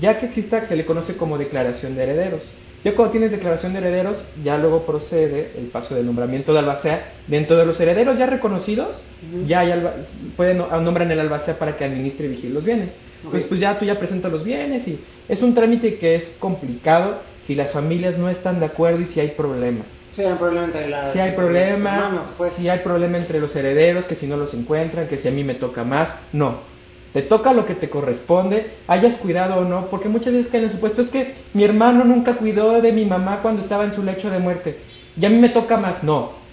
ya 0.00 0.18
que 0.18 0.26
exista 0.26 0.66
que 0.66 0.76
le 0.76 0.84
conoce 0.84 1.16
como 1.16 1.38
declaración 1.38 1.94
de 1.94 2.02
herederos. 2.04 2.42
Ya 2.84 2.94
cuando 2.94 3.10
tienes 3.10 3.32
declaración 3.32 3.72
de 3.72 3.80
herederos, 3.80 4.22
ya 4.44 4.58
luego 4.58 4.86
procede 4.86 5.50
el 5.58 5.66
paso 5.66 5.96
del 5.96 6.06
nombramiento 6.06 6.52
de 6.52 6.60
albacea. 6.60 7.12
Dentro 7.26 7.56
de 7.56 7.66
los 7.66 7.80
herederos 7.80 8.16
ya 8.16 8.26
reconocidos, 8.26 9.02
ya 9.44 9.60
hay 9.60 9.72
alba, 9.72 9.94
pueden 10.36 10.58
nombrar 10.58 11.10
el 11.10 11.18
albacea 11.18 11.58
para 11.58 11.76
que 11.76 11.84
administre 11.84 12.26
y 12.26 12.28
vigile 12.28 12.54
los 12.54 12.64
bienes. 12.64 12.94
Entonces, 13.24 13.48
pues 13.48 13.58
ya 13.58 13.76
tú 13.76 13.84
ya 13.84 13.98
presentas 13.98 14.30
los 14.30 14.44
bienes 14.44 14.86
y 14.86 15.00
es 15.28 15.42
un 15.42 15.54
trámite 15.54 15.96
que 15.96 16.14
es 16.14 16.36
complicado 16.38 17.18
si 17.42 17.56
las 17.56 17.72
familias 17.72 18.18
no 18.18 18.28
están 18.28 18.60
de 18.60 18.66
acuerdo 18.66 19.00
y 19.00 19.06
si 19.06 19.18
hay 19.18 19.28
problema. 19.28 19.84
Si 20.12 20.22
hay 20.22 20.34
problema 20.34 20.66
entre 20.66 20.88
las, 20.88 21.12
si 21.12 21.18
hay 21.18 21.32
problema, 21.32 22.24
pues. 22.38 22.52
si 22.52 22.68
hay 22.68 22.78
problema 22.78 23.18
entre 23.18 23.40
los 23.40 23.56
herederos, 23.56 24.06
que 24.06 24.14
si 24.14 24.28
no 24.28 24.36
los 24.36 24.54
encuentran, 24.54 25.08
que 25.08 25.18
si 25.18 25.26
a 25.26 25.32
mí 25.32 25.42
me 25.42 25.54
toca 25.54 25.82
más, 25.82 26.14
no 26.32 26.75
te 27.16 27.22
toca 27.22 27.52
lo 27.54 27.64
que 27.66 27.74
te 27.74 27.88
corresponde, 27.88 28.56
hayas 28.86 29.16
cuidado 29.16 29.60
o 29.60 29.64
no, 29.64 29.88
porque 29.90 30.08
muchas 30.10 30.34
veces 30.34 30.50
caen 30.52 30.64
en 30.64 30.70
el 30.70 30.74
supuesto 30.76 31.00
es 31.00 31.08
que 31.08 31.34
mi 31.54 31.64
hermano 31.64 32.04
nunca 32.04 32.36
cuidó 32.36 32.80
de 32.82 32.92
mi 32.92 33.06
mamá 33.06 33.40
cuando 33.42 33.62
estaba 33.62 33.84
en 33.84 33.92
su 33.92 34.02
lecho 34.02 34.30
de 34.30 34.38
muerte 34.38 34.70
y 35.16 35.24
a 35.24 35.30
mí 35.30 35.36
me 35.38 35.48
toca 35.48 35.76
más, 35.78 36.04
no. 36.04 36.46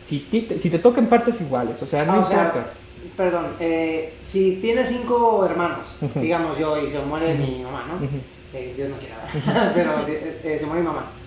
Si, 0.00 0.28
te, 0.30 0.58
si 0.58 0.68
te 0.70 0.78
toca 0.78 1.00
en 1.00 1.08
partes 1.08 1.40
iguales, 1.40 1.82
o 1.82 1.86
sea, 1.86 2.04
no 2.04 2.12
Ah, 2.14 2.16
importa. 2.18 2.52
sea, 2.52 3.12
perdón, 3.16 3.56
eh, 3.60 4.20
si 4.22 4.60
tienes 4.60 4.88
cinco 4.88 5.44
hermanos, 5.46 5.86
digamos 6.20 6.58
yo, 6.58 6.76
y 6.78 6.88
se 6.88 7.00
muere 7.00 7.34
mi 7.34 7.62
mamá, 7.64 7.86
¿no? 7.88 8.00
Eh, 8.52 8.74
Dios 8.76 8.90
no 8.90 8.98
quiera, 8.98 9.24
pero 9.74 10.06
eh, 10.06 10.40
eh, 10.44 10.58
se 10.58 10.66
muere 10.66 10.82
mi 10.82 10.86
mamá. 10.88 11.23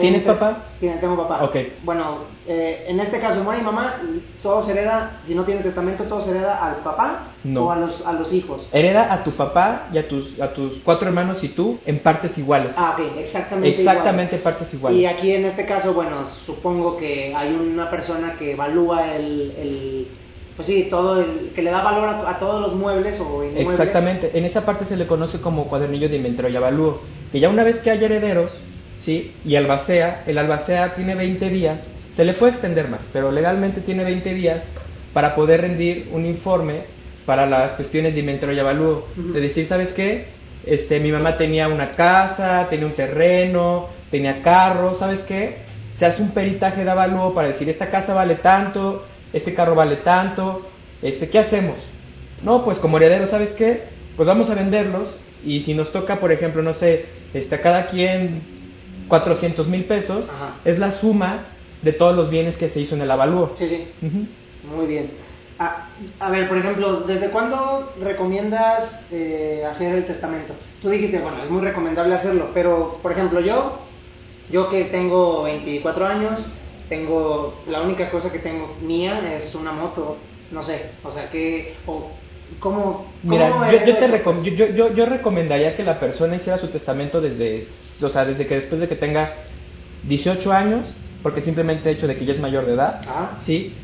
¿Tienes 0.00 0.22
Este- 0.22 0.32
papá? 0.32 0.64
Tengo 0.80 1.16
papá. 1.16 1.44
Ok. 1.44 1.56
Bueno, 1.84 2.18
eh, 2.46 2.84
en 2.88 3.00
este 3.00 3.18
caso 3.18 3.42
muere 3.44 3.60
mi 3.60 3.66
mamá, 3.66 3.96
todo 4.42 4.62
se 4.62 4.72
hereda, 4.72 5.20
si 5.24 5.34
no 5.34 5.44
tiene 5.44 5.60
testamento, 5.62 6.04
todo 6.04 6.20
se 6.20 6.30
hereda 6.30 6.64
al 6.64 6.76
papá 6.76 7.24
No. 7.44 7.66
o 7.66 7.70
a 7.72 7.76
los, 7.76 8.06
a 8.06 8.12
los 8.12 8.32
hijos. 8.32 8.68
Hereda 8.72 9.12
a 9.12 9.24
tu 9.24 9.32
papá 9.32 9.88
y 9.92 9.98
a 9.98 10.06
tus, 10.08 10.40
a 10.40 10.52
tus 10.52 10.78
cuatro 10.78 11.08
hermanos 11.08 11.42
y 11.44 11.48
tú 11.48 11.78
en 11.86 11.98
partes 11.98 12.38
iguales. 12.38 12.74
Ah, 12.76 12.96
ok, 12.98 13.18
exactamente. 13.18 13.78
Exactamente 13.80 14.36
iguales. 14.36 14.40
partes 14.42 14.74
iguales. 14.74 15.00
Y 15.00 15.06
aquí 15.06 15.32
en 15.32 15.44
este 15.46 15.66
caso, 15.66 15.92
bueno, 15.94 16.26
supongo 16.26 16.96
que 16.96 17.34
hay 17.34 17.52
una 17.54 17.90
persona 17.90 18.34
que 18.38 18.52
evalúa 18.52 19.14
el, 19.16 19.52
el 19.58 20.08
pues 20.56 20.66
sí, 20.66 20.88
todo 20.90 21.20
el, 21.20 21.52
que 21.54 21.62
le 21.62 21.70
da 21.70 21.82
valor 21.82 22.08
a, 22.08 22.30
a 22.30 22.38
todos 22.40 22.60
los 22.60 22.74
muebles 22.74 23.20
o 23.20 23.44
inmuebles. 23.44 23.60
Exactamente, 23.68 24.36
en 24.36 24.44
esa 24.44 24.64
parte 24.66 24.84
se 24.84 24.96
le 24.96 25.06
conoce 25.06 25.40
como 25.40 25.64
cuadernillo 25.68 26.08
de 26.08 26.16
inventario 26.16 26.52
y 26.52 26.56
avalúo, 26.56 27.00
que 27.30 27.38
ya 27.38 27.48
una 27.48 27.62
vez 27.62 27.78
que 27.78 27.92
hay 27.92 28.04
herederos, 28.04 28.50
¿sí? 29.00 29.32
Y 29.44 29.56
albacea, 29.56 30.24
el 30.26 30.38
albacea 30.38 30.94
tiene 30.94 31.14
20 31.14 31.48
días, 31.50 31.90
se 32.12 32.24
le 32.24 32.32
puede 32.32 32.52
extender 32.52 32.88
más, 32.88 33.00
pero 33.12 33.30
legalmente 33.30 33.80
tiene 33.80 34.04
20 34.04 34.34
días 34.34 34.68
para 35.12 35.34
poder 35.34 35.62
rendir 35.62 36.08
un 36.12 36.26
informe 36.26 36.82
para 37.26 37.46
las 37.46 37.72
cuestiones 37.72 38.14
de 38.14 38.20
inventario 38.20 38.56
y 38.56 38.58
avalúo. 38.58 39.06
De 39.16 39.40
decir, 39.40 39.66
¿sabes 39.66 39.92
qué? 39.92 40.26
Este, 40.64 41.00
mi 41.00 41.12
mamá 41.12 41.36
tenía 41.36 41.68
una 41.68 41.90
casa, 41.92 42.66
tenía 42.70 42.86
un 42.86 42.92
terreno, 42.92 43.88
tenía 44.10 44.42
carro, 44.42 44.94
¿sabes 44.94 45.20
qué? 45.20 45.56
Se 45.92 46.06
hace 46.06 46.22
un 46.22 46.30
peritaje 46.30 46.84
de 46.84 46.90
avalúo 46.90 47.34
para 47.34 47.48
decir, 47.48 47.68
esta 47.68 47.90
casa 47.90 48.14
vale 48.14 48.34
tanto, 48.34 49.04
este 49.32 49.54
carro 49.54 49.74
vale 49.74 49.96
tanto, 49.96 50.68
este, 51.02 51.28
¿qué 51.28 51.38
hacemos? 51.38 51.76
No, 52.42 52.64
pues 52.64 52.78
como 52.78 52.96
heredero, 52.96 53.26
¿sabes 53.26 53.52
qué? 53.52 53.82
Pues 54.16 54.26
vamos 54.26 54.50
a 54.50 54.54
venderlos 54.54 55.16
y 55.44 55.60
si 55.60 55.74
nos 55.74 55.92
toca, 55.92 56.16
por 56.16 56.32
ejemplo, 56.32 56.62
no 56.62 56.74
sé, 56.74 57.06
este, 57.34 57.60
cada 57.60 57.86
quien 57.88 58.57
400 59.08 59.68
mil 59.68 59.84
pesos, 59.84 60.28
Ajá. 60.28 60.54
es 60.64 60.78
la 60.78 60.92
suma 60.92 61.46
de 61.82 61.92
todos 61.92 62.14
los 62.14 62.30
bienes 62.30 62.56
que 62.56 62.68
se 62.68 62.80
hizo 62.80 62.94
en 62.94 63.02
el 63.02 63.10
avalúo. 63.10 63.54
Sí, 63.58 63.68
sí, 63.68 63.86
muy 64.76 64.86
bien. 64.86 65.10
A 65.58 66.30
ver, 66.30 66.46
por 66.46 66.56
ejemplo, 66.56 67.00
¿desde 67.00 67.30
cuándo 67.30 67.92
recomiendas 68.00 69.06
eh, 69.10 69.64
hacer 69.68 69.96
el 69.96 70.06
testamento? 70.06 70.54
Tú 70.80 70.88
dijiste, 70.88 71.18
bueno, 71.18 71.42
es 71.42 71.50
muy 71.50 71.62
recomendable 71.62 72.14
hacerlo, 72.14 72.50
pero, 72.54 72.92
por 73.02 73.10
ejemplo, 73.10 73.40
yo, 73.40 73.78
yo 74.52 74.68
que 74.68 74.84
tengo 74.84 75.42
24 75.42 76.06
años, 76.06 76.46
tengo, 76.88 77.64
la 77.68 77.80
única 77.80 78.08
cosa 78.08 78.30
que 78.30 78.38
tengo 78.38 78.76
mía 78.82 79.34
es 79.34 79.56
una 79.56 79.72
moto, 79.72 80.16
no 80.52 80.62
sé, 80.62 80.80
o 81.02 81.10
sea, 81.10 81.28
que, 81.28 81.74
o, 81.86 82.08
¿cómo, 82.58 83.12
Mira, 83.22 83.50
cómo 83.50 83.70
yo, 83.70 83.78
te 83.98 84.08
recom- 84.08 84.22
pues? 84.24 84.42
yo, 84.42 84.52
yo- 84.52 84.68
yo- 84.68 84.94
yo 84.94 85.06
recomendaría 85.06 85.76
que 85.76 85.84
la 85.84 85.98
persona 86.00 86.36
hiciera 86.36 86.58
su 86.58 86.68
testamento 86.68 87.20
desde, 87.20 87.66
o 88.02 88.08
sea, 88.08 88.24
desde 88.24 88.46
que 88.46 88.56
después 88.56 88.80
de 88.80 88.88
que 88.88 88.96
tenga 88.96 89.32
18 90.02 90.52
años, 90.52 90.86
porque 91.22 91.42
simplemente 91.42 91.90
el 91.90 91.96
hecho 91.96 92.06
de 92.06 92.16
que 92.16 92.24
ya 92.24 92.32
es 92.32 92.40
mayor 92.40 92.66
de 92.66 92.74
edad, 92.74 93.00
Ah. 93.08 93.38
¿sí? 93.40 93.76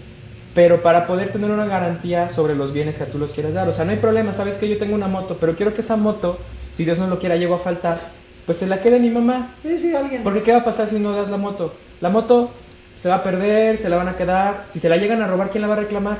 Pero 0.54 0.82
para 0.82 1.06
poder 1.06 1.32
tener 1.32 1.50
una 1.50 1.64
garantía 1.66 2.30
sobre 2.30 2.54
los 2.54 2.72
bienes 2.72 2.96
que 2.98 3.04
tú 3.06 3.18
los 3.18 3.32
quieras 3.32 3.54
dar. 3.54 3.68
O 3.68 3.72
sea, 3.72 3.84
no 3.84 3.90
hay 3.90 3.96
problema, 3.98 4.32
sabes 4.32 4.56
que 4.56 4.68
yo 4.68 4.78
tengo 4.78 4.94
una 4.94 5.08
moto, 5.08 5.36
pero 5.40 5.56
quiero 5.56 5.74
que 5.74 5.80
esa 5.80 5.96
moto, 5.96 6.38
si 6.72 6.84
Dios 6.84 6.98
no 7.00 7.08
lo 7.08 7.18
quiera, 7.18 7.36
llego 7.36 7.56
a 7.56 7.58
faltar, 7.58 7.98
pues 8.46 8.58
se 8.58 8.68
la 8.68 8.80
quede 8.80 9.00
mi 9.00 9.10
mamá. 9.10 9.56
Sí, 9.62 9.78
sí, 9.78 9.94
alguien. 9.96 10.22
Porque 10.22 10.42
¿qué 10.44 10.52
va 10.52 10.58
a 10.58 10.64
pasar 10.64 10.88
si 10.88 11.00
no 11.00 11.12
das 11.12 11.28
la 11.28 11.38
moto? 11.38 11.74
La 12.00 12.08
moto 12.08 12.54
se 12.96 13.08
va 13.08 13.16
a 13.16 13.22
perder, 13.24 13.78
se 13.78 13.88
la 13.88 13.96
van 13.96 14.06
a 14.08 14.16
quedar. 14.16 14.66
Si 14.68 14.78
se 14.78 14.88
la 14.88 14.96
llegan 14.96 15.22
a 15.22 15.26
robar, 15.26 15.50
¿quién 15.50 15.62
la 15.62 15.68
va 15.68 15.74
a 15.74 15.78
reclamar? 15.80 16.18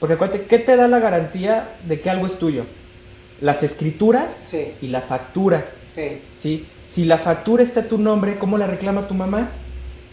Porque 0.00 0.14
acuérdate, 0.14 0.42
¿qué 0.46 0.58
te 0.58 0.76
da 0.76 0.88
la 0.88 0.98
garantía 0.98 1.68
de 1.86 2.00
que 2.00 2.10
algo 2.10 2.26
es 2.26 2.38
tuyo? 2.38 2.64
Las 3.40 3.62
escrituras 3.62 4.32
Sí. 4.46 4.72
y 4.80 4.88
la 4.88 5.00
factura. 5.00 5.64
Sí, 5.90 6.20
¿sí? 6.36 6.66
Si 6.88 7.04
la 7.04 7.18
factura 7.18 7.62
está 7.62 7.80
a 7.80 7.84
tu 7.84 7.98
nombre, 7.98 8.36
¿cómo 8.38 8.58
la 8.58 8.66
reclama 8.66 9.08
tu 9.08 9.14
mamá? 9.14 9.48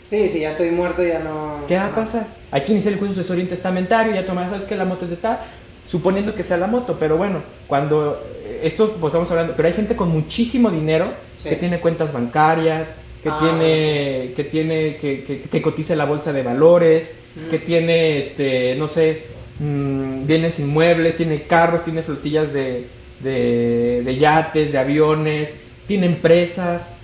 sí, 0.09 0.27
si 0.27 0.41
ya 0.41 0.49
estoy 0.51 0.71
muerto 0.71 1.01
ya 1.03 1.19
no... 1.19 1.65
¿Qué 1.69 1.77
va 1.77 1.85
a 1.87 1.95
pasar? 1.95 2.27
Hay 2.51 2.65
que 2.65 2.73
iniciar 2.73 2.91
el 2.91 2.99
juicio 2.99 3.15
sucesorio 3.15 3.47
testamentario 3.47 4.13
ya 4.13 4.25
mamá 4.33 4.49
sabes 4.49 4.65
que 4.65 4.75
la 4.75 4.83
moto 4.83 5.05
es 5.05 5.11
de 5.11 5.15
tal, 5.17 5.39
suponiendo 5.87 6.35
que 6.35 6.43
sea 6.43 6.57
la 6.57 6.67
moto, 6.67 6.97
pero 6.99 7.15
bueno, 7.15 7.41
cuando 7.65 8.21
eh, 8.45 8.59
esto 8.63 8.91
pues 8.99 9.11
estamos 9.11 9.31
hablando, 9.31 9.53
pero 9.55 9.69
hay 9.69 9.73
gente 9.73 9.95
con 9.95 10.09
muchísimo 10.09 10.69
dinero 10.69 11.13
Sí. 11.41 11.47
que 11.47 11.55
tiene 11.55 11.79
cuentas 11.79 12.11
bancarias, 12.11 12.93
que 13.23 13.29
Ah, 13.29 13.37
tiene, 13.39 14.33
que 14.35 14.43
tiene, 14.43 14.97
que, 14.97 15.23
que, 15.23 15.41
que 15.43 15.61
cotiza 15.61 15.95
la 15.95 16.03
bolsa 16.05 16.33
de 16.33 16.43
valores, 16.43 17.13
Mm. 17.33 17.49
que 17.49 17.59
tiene, 17.59 18.19
este, 18.19 18.75
no 18.75 18.89
sé, 18.89 19.23
mm, 19.61 20.25
bienes 20.25 20.59
inmuebles, 20.59 21.15
tiene 21.17 21.43
carros, 21.47 21.83
tiene 21.83 22.03
flotillas 22.03 22.53
de, 22.53 22.89
de, 23.19 24.01
de 24.03 24.17
yates, 24.17 24.71
de 24.71 24.77
aviones, 24.77 25.55
tiene 25.87 26.05
empresas. 26.07 26.95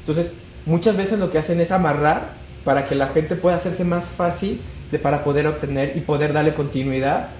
Entonces, 0.00 0.36
muchas 0.64 0.96
veces 0.96 1.18
lo 1.18 1.30
que 1.30 1.38
hacen 1.38 1.60
es 1.60 1.72
amarrar 1.72 2.42
para 2.64 2.86
que 2.88 2.94
la 2.94 3.08
gente 3.08 3.36
pueda 3.36 3.56
hacerse 3.56 3.84
más 3.84 4.08
fácil 4.08 4.62
de, 4.90 4.98
para 4.98 5.24
poder 5.24 5.46
obtener 5.46 5.96
y 5.96 6.00
poder 6.00 6.32
darle 6.32 6.54
continuidad 6.54 7.30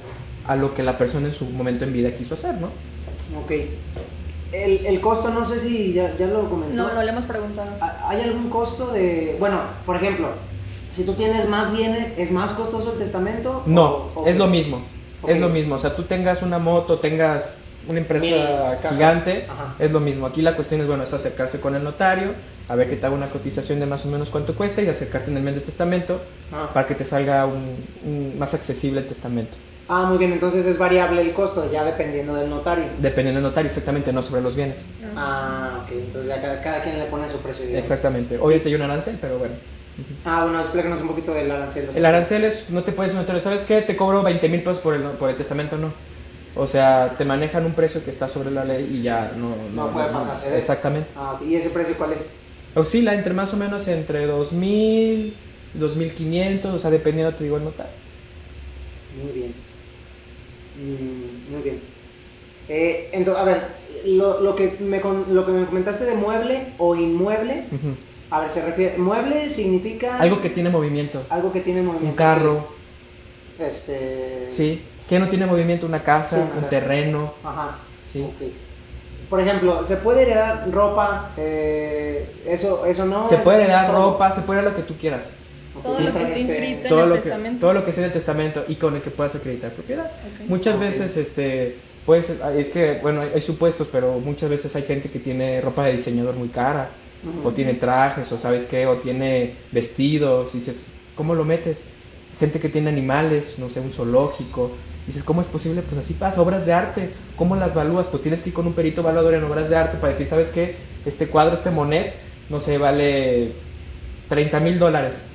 a 0.45 0.57
lo 0.57 0.75
que 0.75 0.83
la 0.83 0.99
persona 0.99 1.29
en 1.29 1.33
su 1.35 1.47
momento 1.51 1.85
en 1.85 1.93
vida 1.93 2.15
quiso 2.15 2.35
hacer, 2.35 2.57
¿no? 2.57 2.73
Ok. 3.39 3.53
El, 4.53 4.87
el 4.87 5.01
costo, 5.01 5.31
no 5.31 5.45
sé 5.45 5.59
si 5.59 5.93
ya, 5.93 6.17
ya 6.17 6.27
lo 6.27 6.49
comentó. 6.49 6.77
No, 6.77 6.95
no 6.95 7.03
le 7.03 7.11
hemos 7.11 7.25
preguntado. 7.25 7.77
¿Ha- 7.81 8.09
¿Hay 8.09 8.21
algún 8.23 8.51
costo 8.51 8.93
de, 8.93 9.37
bueno, 9.41 9.61
por 9.85 9.97
ejemplo, 9.97 10.29
si 10.91 11.05
tú 11.05 11.15
tienes 11.15 11.49
más 11.49 11.73
bienes, 11.73 12.15
¿es 12.19 12.31
más 12.31 12.53
costoso 12.53 12.93
el 12.93 12.99
testamento? 12.99 13.63
No, 13.67 13.85
O- 14.15 14.21
o 14.23 14.27
es 14.27 14.33
qué? 14.35 14.39
lo 14.39 14.47
mismo. 14.47 14.85
Es 15.27 15.41
lo 15.41 15.49
mismo. 15.49 15.77
O 15.77 15.79
sea, 15.79 15.97
tú 15.97 16.03
tengas 16.05 16.43
una 16.43 16.59
moto, 16.59 16.99
tengas 16.99 17.63
una 17.89 17.99
empresa 17.99 18.79
gigante, 18.91 19.47
es 19.79 19.91
lo 19.91 20.01
mismo. 20.01 20.27
Aquí 20.27 20.43
la 20.43 20.55
cuestión 20.55 20.83
es, 20.83 20.87
bueno, 20.87 21.05
es 21.05 21.13
acercarse 21.15 21.61
con 21.61 21.75
el 21.75 21.83
notario, 21.83 22.35
a 22.69 22.75
ver 22.77 22.89
que 22.91 22.97
te 22.97 23.07
haga 23.07 23.15
una 23.15 23.31
cotización 23.31 23.81
de 23.81 23.87
más 23.87 24.05
o 24.05 24.09
menos 24.09 24.31
cuánto 24.31 24.55
cuesta 24.55 24.83
y 24.83 24.89
acercarte 24.89 25.31
en 25.31 25.37
el 25.39 25.43
mes 25.43 25.55
de 25.55 25.61
testamento 25.63 26.23
Ah. 26.53 26.71
para 26.75 26.87
que 26.87 26.95
te 26.95 27.05
salga 27.07 27.47
un, 27.47 27.87
un- 28.03 28.39
más 28.39 28.53
accesible 28.55 29.01
el 29.01 29.07
testamento. 29.07 29.57
Ah, 29.89 30.05
muy 30.05 30.17
bien, 30.19 30.33
entonces 30.33 30.65
es 30.67 30.79
variable 30.79 31.21
el 31.23 31.33
costo, 31.33 31.71
ya 31.71 31.85
dependiendo 31.85 32.35
del 32.35 32.49
notario. 32.49 32.85
Dependiendo 32.99 33.41
del 33.41 33.49
notario, 33.51 33.69
exactamente, 33.69 34.13
no 34.13 34.23
sobre 34.23 34.41
los 34.43 34.57
bienes. 34.57 34.85
Ah, 35.17 35.81
ok, 35.83 35.93
entonces 35.93 36.27
ya 36.29 36.41
cada, 36.41 36.61
cada 36.61 36.83
quien 36.83 36.99
le 36.99 37.05
pone 37.07 37.29
su 37.29 37.39
precio. 37.39 37.67
digamos. 37.67 37.83
Exactamente. 37.83 38.39
Obviamente 38.39 38.69
hay 38.71 38.75
un 38.77 38.83
arancel, 38.83 39.19
pero 39.21 39.39
bueno. 39.39 39.57
Ah, 40.25 40.43
bueno, 40.45 40.61
explícanos 40.61 41.01
un 41.03 41.09
poquito 41.09 41.33
del 41.35 41.51
arancel. 41.51 41.91
El 41.95 42.07
arancel 42.07 42.45
es, 42.45 42.71
no 42.71 42.83
te 42.83 42.93
puedes 42.93 43.15
notar, 43.15 43.41
¿sabes 43.41 43.65
qué? 43.65 43.83
Te 43.83 43.97
cobro 43.97 44.23
20 44.23 44.49
mil 44.49 44.63
pesos 44.63 44.81
por 44.81 44.95
el, 44.95 45.03
por 45.03 45.31
el 45.31 45.37
testamento, 45.37 45.77
no. 45.77 45.95
O 46.55 46.67
sea, 46.67 47.17
te 47.19 47.25
manejan 47.25 47.67
un 47.67 47.75
precio 47.75 48.03
que 48.05 48.11
está 48.11 48.29
sobre 48.29 48.51
la 48.51 48.65
ley 48.65 48.87
y 48.99 49.03
ya 49.03 49.33
no... 49.37 49.69
No 49.69 49.91
puede 49.93 50.09
pasarse 50.09 50.47
de 50.51 50.59
eso. 50.59 50.73
Exactamente. 50.73 51.11
Ah, 51.17 51.39
¿y 51.43 51.57
ese 51.57 51.71
precio 51.71 51.97
cuál 51.99 52.13
es? 52.15 52.31
Oscila 52.75 53.15
entre 53.15 53.35
más 53.35 53.53
o 53.55 53.57
menos 53.57 53.87
entre 53.89 54.27
2000, 54.27 55.41
2500, 55.73 56.75
o 56.75 56.79
sea, 56.79 56.91
dependiendo, 56.91 57.35
te 57.35 57.45
digo, 57.45 57.57
el 57.57 57.65
notario. 57.65 57.95
Muy 59.11 59.33
bien. 59.33 59.65
Mm, 60.75 61.51
muy 61.51 61.63
bien. 61.63 61.95
Eh, 62.69 63.11
ento- 63.15 63.37
a 63.37 63.45
ver, 63.45 63.79
lo, 64.07 64.41
lo 64.41 64.55
que 64.57 64.79
me, 64.81 65.01
con- 65.01 65.35
lo 65.35 65.47
que 65.47 65.53
me 65.53 65.67
comentaste 65.67 66.05
de 66.05 66.15
mueble 66.17 66.75
o 66.79 66.97
inmueble, 66.97 67.69
Ujú. 67.73 67.97
A 68.37 68.41
ver, 68.41 68.51
se 68.51 68.65
refiere. 68.65 68.97
Mueble 68.99 69.49
significa. 69.49 70.19
Algo 70.19 70.41
que 70.41 70.51
tiene 70.51 70.71
movimiento. 70.71 71.23
Algo 71.31 71.53
que 71.53 71.61
tiene 71.61 71.83
movimiento. 71.83 72.11
Un 72.11 72.17
carro, 72.17 72.69
Este. 73.59 74.47
sí. 74.51 74.83
¿Qué 75.09 75.19
no 75.19 75.29
tiene 75.29 75.47
movimiento? 75.47 75.87
Una 75.87 76.03
casa, 76.03 76.37
Sí, 76.37 76.59
un 76.59 76.69
terreno. 76.71 77.35
Ajá. 77.45 77.77
Sí. 78.11 78.25
Por 79.29 79.41
ejemplo, 79.41 79.85
¿se 79.87 79.97
puede 79.97 80.23
heredar 80.23 80.71
ropa? 80.71 81.31
Eh, 81.37 82.27
eso, 82.47 82.87
eso 82.87 83.05
no. 83.05 83.29
se 83.29 83.35
eso 83.37 83.45
puede 83.45 83.65
sí, 83.65 83.71
dar 83.71 83.87
todo. 83.91 84.13
ropa, 84.13 84.33
se 84.33 84.41
puede 84.43 84.63
dar 84.63 84.71
lo 84.71 84.77
que 84.77 84.83
tú 84.83 84.95
quieras. 84.97 85.31
Todo 85.83 85.97
Sí. 85.99 86.05
lo 86.05 86.13
que 86.13 86.23
esté 86.23 86.41
esté- 86.41 86.41
inscrito 86.41 86.89
todo 86.89 87.03
en 87.03 87.09
lo 87.09 87.15
el 87.17 87.21
que 87.21 87.29
testamento. 87.29 87.61
todo 87.61 87.73
lo 87.75 87.85
que 87.85 87.93
sea 87.93 88.03
del 88.05 88.13
testamento 88.13 88.65
y 88.69 88.77
con 88.77 88.95
el 88.95 89.03
que 89.03 89.11
puedas 89.11 89.35
acreditar 89.35 89.73
propiedad 89.73 90.09
muchas 90.47 90.79
veces 90.79 91.17
este 91.17 91.77
Pues 92.07 92.31
es 92.31 92.69
que, 92.69 92.99
bueno, 93.03 93.23
hay, 93.23 93.31
hay 93.35 93.41
supuestos, 93.41 93.89
pero 93.91 94.21
muchas 94.21 94.51
veces 94.51 94.77
hay 94.77 94.83
gente 94.83 95.09
que 95.11 95.19
tiene 95.19 95.61
ropa 95.63 95.87
de 95.87 95.95
diseñador 95.95 96.35
muy 96.35 96.49
cara, 96.49 96.91
O 97.43 97.53
tiene 97.53 97.75
trajes, 97.75 98.31
o 98.33 98.39
sabes 98.39 98.67
qué, 98.67 98.87
o 98.87 98.99
tiene 98.99 99.67
vestidos, 99.71 100.55
y 100.55 100.59
dices, 100.59 101.03
¿cómo 101.15 101.35
lo 101.35 101.45
metes? 101.45 101.89
Gente 102.39 102.59
que 102.61 102.69
tiene 102.71 102.89
animales, 102.91 103.59
no 103.59 103.69
sé, 103.71 103.81
un 103.81 103.93
zoológico, 103.93 104.79
dices, 105.07 105.25
¿cómo 105.25 105.43
es 105.43 105.49
posible? 105.49 105.83
Pues 105.83 105.99
así 106.01 106.15
pasa, 106.15 106.41
obras 106.43 106.65
de 106.67 106.73
arte, 106.73 107.15
¿cómo 107.37 107.55
las 107.57 107.73
evalúas? 107.73 108.09
Pues 108.09 108.23
tienes 108.23 108.43
que 108.43 108.49
ir 108.51 108.55
con 108.55 108.67
un 108.67 108.75
perito 108.75 109.03
evaluador 109.03 109.35
en 109.35 109.45
obras 109.45 109.69
de 109.69 109.77
arte 109.77 109.99
para 109.99 110.13
decir, 110.13 110.27
¿sabes 110.27 110.51
qué? 110.51 110.77
Este 111.05 111.29
cuadro, 111.29 111.55
este 111.57 111.71
monet, 111.71 112.17
no 112.49 112.61
sé, 112.61 112.79
vale 112.79 113.65
30 114.29 114.61
mil 114.61 114.79
dólares. 114.79 115.31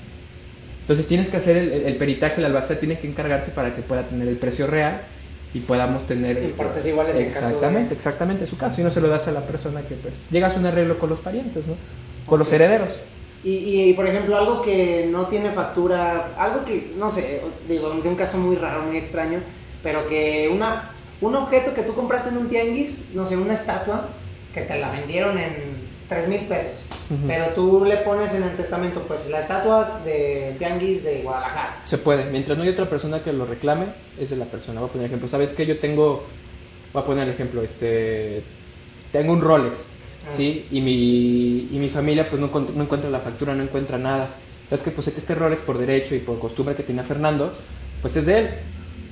Entonces 0.81 1.07
tienes 1.07 1.29
que 1.29 1.37
hacer 1.37 1.57
el, 1.57 1.71
el 1.71 1.97
peritaje, 1.97 2.41
el 2.41 2.45
albacea 2.45 2.79
tiene 2.79 2.99
que 2.99 3.07
encargarse 3.07 3.51
para 3.51 3.75
que 3.75 3.83
pueda 3.83 4.07
tener 4.07 4.27
el 4.27 4.39
precio 4.39 4.67
real 4.67 5.07
y 5.53 5.61
podamos 5.61 6.05
tener... 6.05 6.37
Y 6.37 6.45
este, 6.45 6.63
partes 6.63 6.85
iguales 6.85 7.17
en 7.17 7.23
caso 7.25 7.39
de- 7.39 7.45
Exactamente, 7.47 7.93
exactamente, 7.93 8.47
su 8.47 8.57
caso. 8.57 8.81
Y 8.81 8.83
no 8.83 8.91
se 8.91 9.01
lo 9.01 9.07
das 9.07 9.27
a 9.27 9.31
la 9.31 9.45
persona 9.45 9.87
que 9.87 9.95
pues 9.95 10.15
llegas 10.29 10.55
a 10.55 10.59
un 10.59 10.65
arreglo 10.67 10.99
con 10.99 11.09
los 11.09 11.19
parientes, 11.19 11.67
¿no? 11.67 11.77
Con 12.25 12.39
los 12.39 12.51
herederos. 12.53 12.91
Y, 13.41 13.89
y, 13.89 13.93
por 13.93 14.05
ejemplo, 14.05 14.37
algo 14.37 14.61
que 14.61 15.07
no 15.09 15.27
tiene 15.27 15.51
factura, 15.51 16.35
algo 16.37 16.65
que, 16.65 16.91
no 16.95 17.09
sé, 17.09 17.41
digo, 17.65 17.89
de 17.89 18.09
un 18.09 18.15
caso 18.15 18.37
muy 18.37 18.57
raro, 18.57 18.81
muy 18.83 18.97
extraño, 18.97 19.41
pero 19.81 20.05
que 20.07 20.49
una, 20.53 20.93
un 21.21 21.35
objeto 21.35 21.73
que 21.73 21.83
tú 21.83 21.93
compraste 21.95 22.29
en 22.29 22.37
un 22.37 22.49
tianguis, 22.49 23.11
no 23.13 23.25
sé, 23.25 23.37
una 23.37 23.53
estatua, 23.53 24.21
que 24.51 24.61
te 24.63 24.77
la 24.77 24.91
vendieron 24.91 25.37
en 25.37 25.88
3 26.09 26.27
mil 26.27 26.41
pesos, 26.41 26.73
pero 27.27 27.49
tú 27.53 27.85
le 27.85 27.97
pones 27.97 28.33
en 28.33 28.43
el 28.43 28.55
testamento, 28.57 29.01
pues, 29.07 29.29
la 29.29 29.39
estatua 29.41 30.01
de 30.03 30.55
tianguis 30.57 31.03
de 31.03 31.21
Guadalajara. 31.21 31.77
Se 31.85 31.97
puede, 31.99 32.25
mientras 32.31 32.57
no 32.57 32.63
haya 32.63 32.73
otra 32.73 32.89
persona 32.89 33.23
que 33.23 33.31
lo 33.31 33.45
reclame, 33.45 33.85
es 34.19 34.31
de 34.31 34.35
la 34.35 34.45
persona. 34.45 34.79
Voy 34.81 34.89
a 34.89 34.91
poner 34.91 35.05
ejemplo. 35.07 35.27
¿Sabes 35.29 35.53
qué? 35.53 35.65
Yo 35.67 35.77
tengo, 35.79 36.25
voy 36.93 37.03
a 37.03 37.05
poner 37.05 37.27
el 37.27 37.33
ejemplo, 37.33 37.61
este, 37.61 38.43
tengo 39.11 39.31
un 39.33 39.41
Rolex, 39.41 39.85
Ah. 40.29 40.33
¿sí? 40.35 40.65
Y 40.69 40.81
mi, 40.81 41.69
y 41.71 41.79
mi 41.79 41.87
familia 41.89 42.29
pues 42.29 42.41
no, 42.41 42.49
no 42.49 42.83
encuentra 42.83 43.09
la 43.09 43.19
factura, 43.19 43.55
no 43.55 43.63
encuentra 43.63 43.97
nada. 43.97 44.29
¿Sabes 44.69 44.83
qué? 44.83 44.91
Pues 44.91 45.05
sé 45.05 45.13
que 45.13 45.19
este 45.19 45.33
Rolex 45.33 45.61
por 45.61 45.77
derecho 45.77 46.13
y 46.13 46.19
por 46.19 46.39
costumbre 46.39 46.75
que 46.75 46.83
tenía 46.83 47.03
Fernando, 47.03 47.53
pues 48.01 48.15
es 48.17 48.25
de 48.25 48.39
él. 48.39 48.49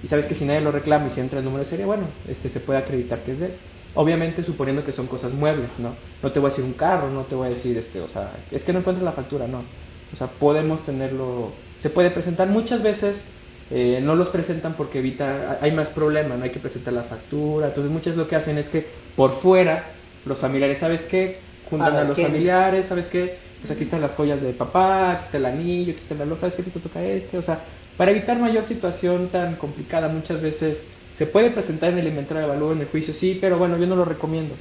Y 0.04 0.08
sabes 0.10 0.25
que 0.25 0.36
si 0.36 0.44
nadie 0.46 0.60
lo 0.62 0.72
reclama 0.72 1.08
y 1.08 1.10
si 1.10 1.22
entra 1.22 1.39
el 1.39 1.46
número 1.46 1.63
de 1.63 1.70
serie, 1.70 1.86
bueno, 1.86 2.04
este 2.27 2.50
se 2.50 2.60
puede 2.60 2.80
acreditar 2.80 3.20
que 3.20 3.32
es 3.32 3.39
de 3.39 3.46
él. 3.48 3.54
Obviamente 3.94 4.44
suponiendo 4.44 4.84
que 4.84 4.91
son 4.94 5.08
cosas 5.08 5.34
muebles, 5.34 5.79
¿no? 5.79 6.00
No 6.22 6.32
te 6.32 6.39
voy 6.39 6.48
a 6.48 6.51
decir 6.51 6.65
un 6.65 6.74
carro, 6.75 7.10
no 7.10 7.25
te 7.27 7.36
voy 7.36 7.48
a 7.48 7.50
decir, 7.50 7.77
este, 7.77 8.01
o 8.01 8.08
sea, 8.08 8.46
es 8.51 8.63
que 8.63 8.74
no 8.74 8.79
encuentro 8.79 9.03
la 9.03 9.12
factura, 9.13 9.48
no. 9.48 9.74
O 10.12 10.15
sea, 10.15 10.38
podemos 10.39 10.84
tenerlo, 10.86 11.65
se 11.77 11.89
puede 11.89 12.12
presentar 12.12 12.48
muchas 12.50 12.84
veces, 12.84 13.34
eh, 13.70 14.00
no 14.01 14.15
los 14.15 14.29
presentan 14.29 14.75
porque 14.77 15.00
evita, 15.00 15.60
hay 15.62 15.72
más 15.72 15.89
problema, 15.89 16.38
no 16.38 16.44
hay 16.46 16.51
que 16.51 16.60
presentar 16.60 16.94
la 16.94 17.03
factura, 17.03 17.67
entonces 17.67 17.91
muchas 17.91 18.15
lo 18.15 18.27
que 18.27 18.36
hacen 18.36 18.58
es 18.58 18.70
que 18.70 18.88
por 19.15 19.34
fuera, 19.34 19.96
los 20.24 20.39
familiares, 20.39 20.79
¿sabes 20.79 21.06
qué? 21.06 21.58
Juntan 21.62 21.98
Ah, 21.98 22.00
a 22.00 22.03
los 22.03 22.15
¿quién? 22.15 22.27
familiares, 22.27 22.88
¿sabes 22.88 23.08
qué? 23.10 23.39
Pues 23.60 23.72
aquí 23.72 23.84
están 23.84 24.01
las 24.01 24.15
joyas 24.15 24.41
de 24.41 24.53
papá, 24.53 25.12
aquí 25.13 25.24
está 25.25 25.38
el 25.38 25.46
anillo, 25.46 25.91
aquí 25.91 26.01
está 26.01 26.13
el 26.13 26.20
reloj, 26.22 26.39
¿sabes 26.39 26.56
qué? 26.56 26.63
Te 26.63 26.79
toca 26.79 27.03
este, 27.03 27.38
o 27.38 27.41
sea, 27.41 27.65
para 27.98 28.12
evitar 28.12 28.39
mayor 28.39 28.63
situación 28.66 29.32
tan 29.32 29.58
complicada 29.58 30.08
muchas 30.10 30.42
veces 30.42 30.92
se 31.12 31.27
puede 31.27 31.51
presentar 31.51 31.92
en 31.92 32.00
el 32.00 32.08
inventario 32.08 32.44
de 32.44 32.50
valor 32.50 32.74
en 32.75 32.82
el 32.82 32.88
juicio, 32.88 33.13
sí, 33.13 33.38
pero 33.42 33.58
bueno, 33.58 33.77
yo 33.77 33.88
no 33.88 33.96
lo 33.98 34.06
recomiendo, 34.06 34.60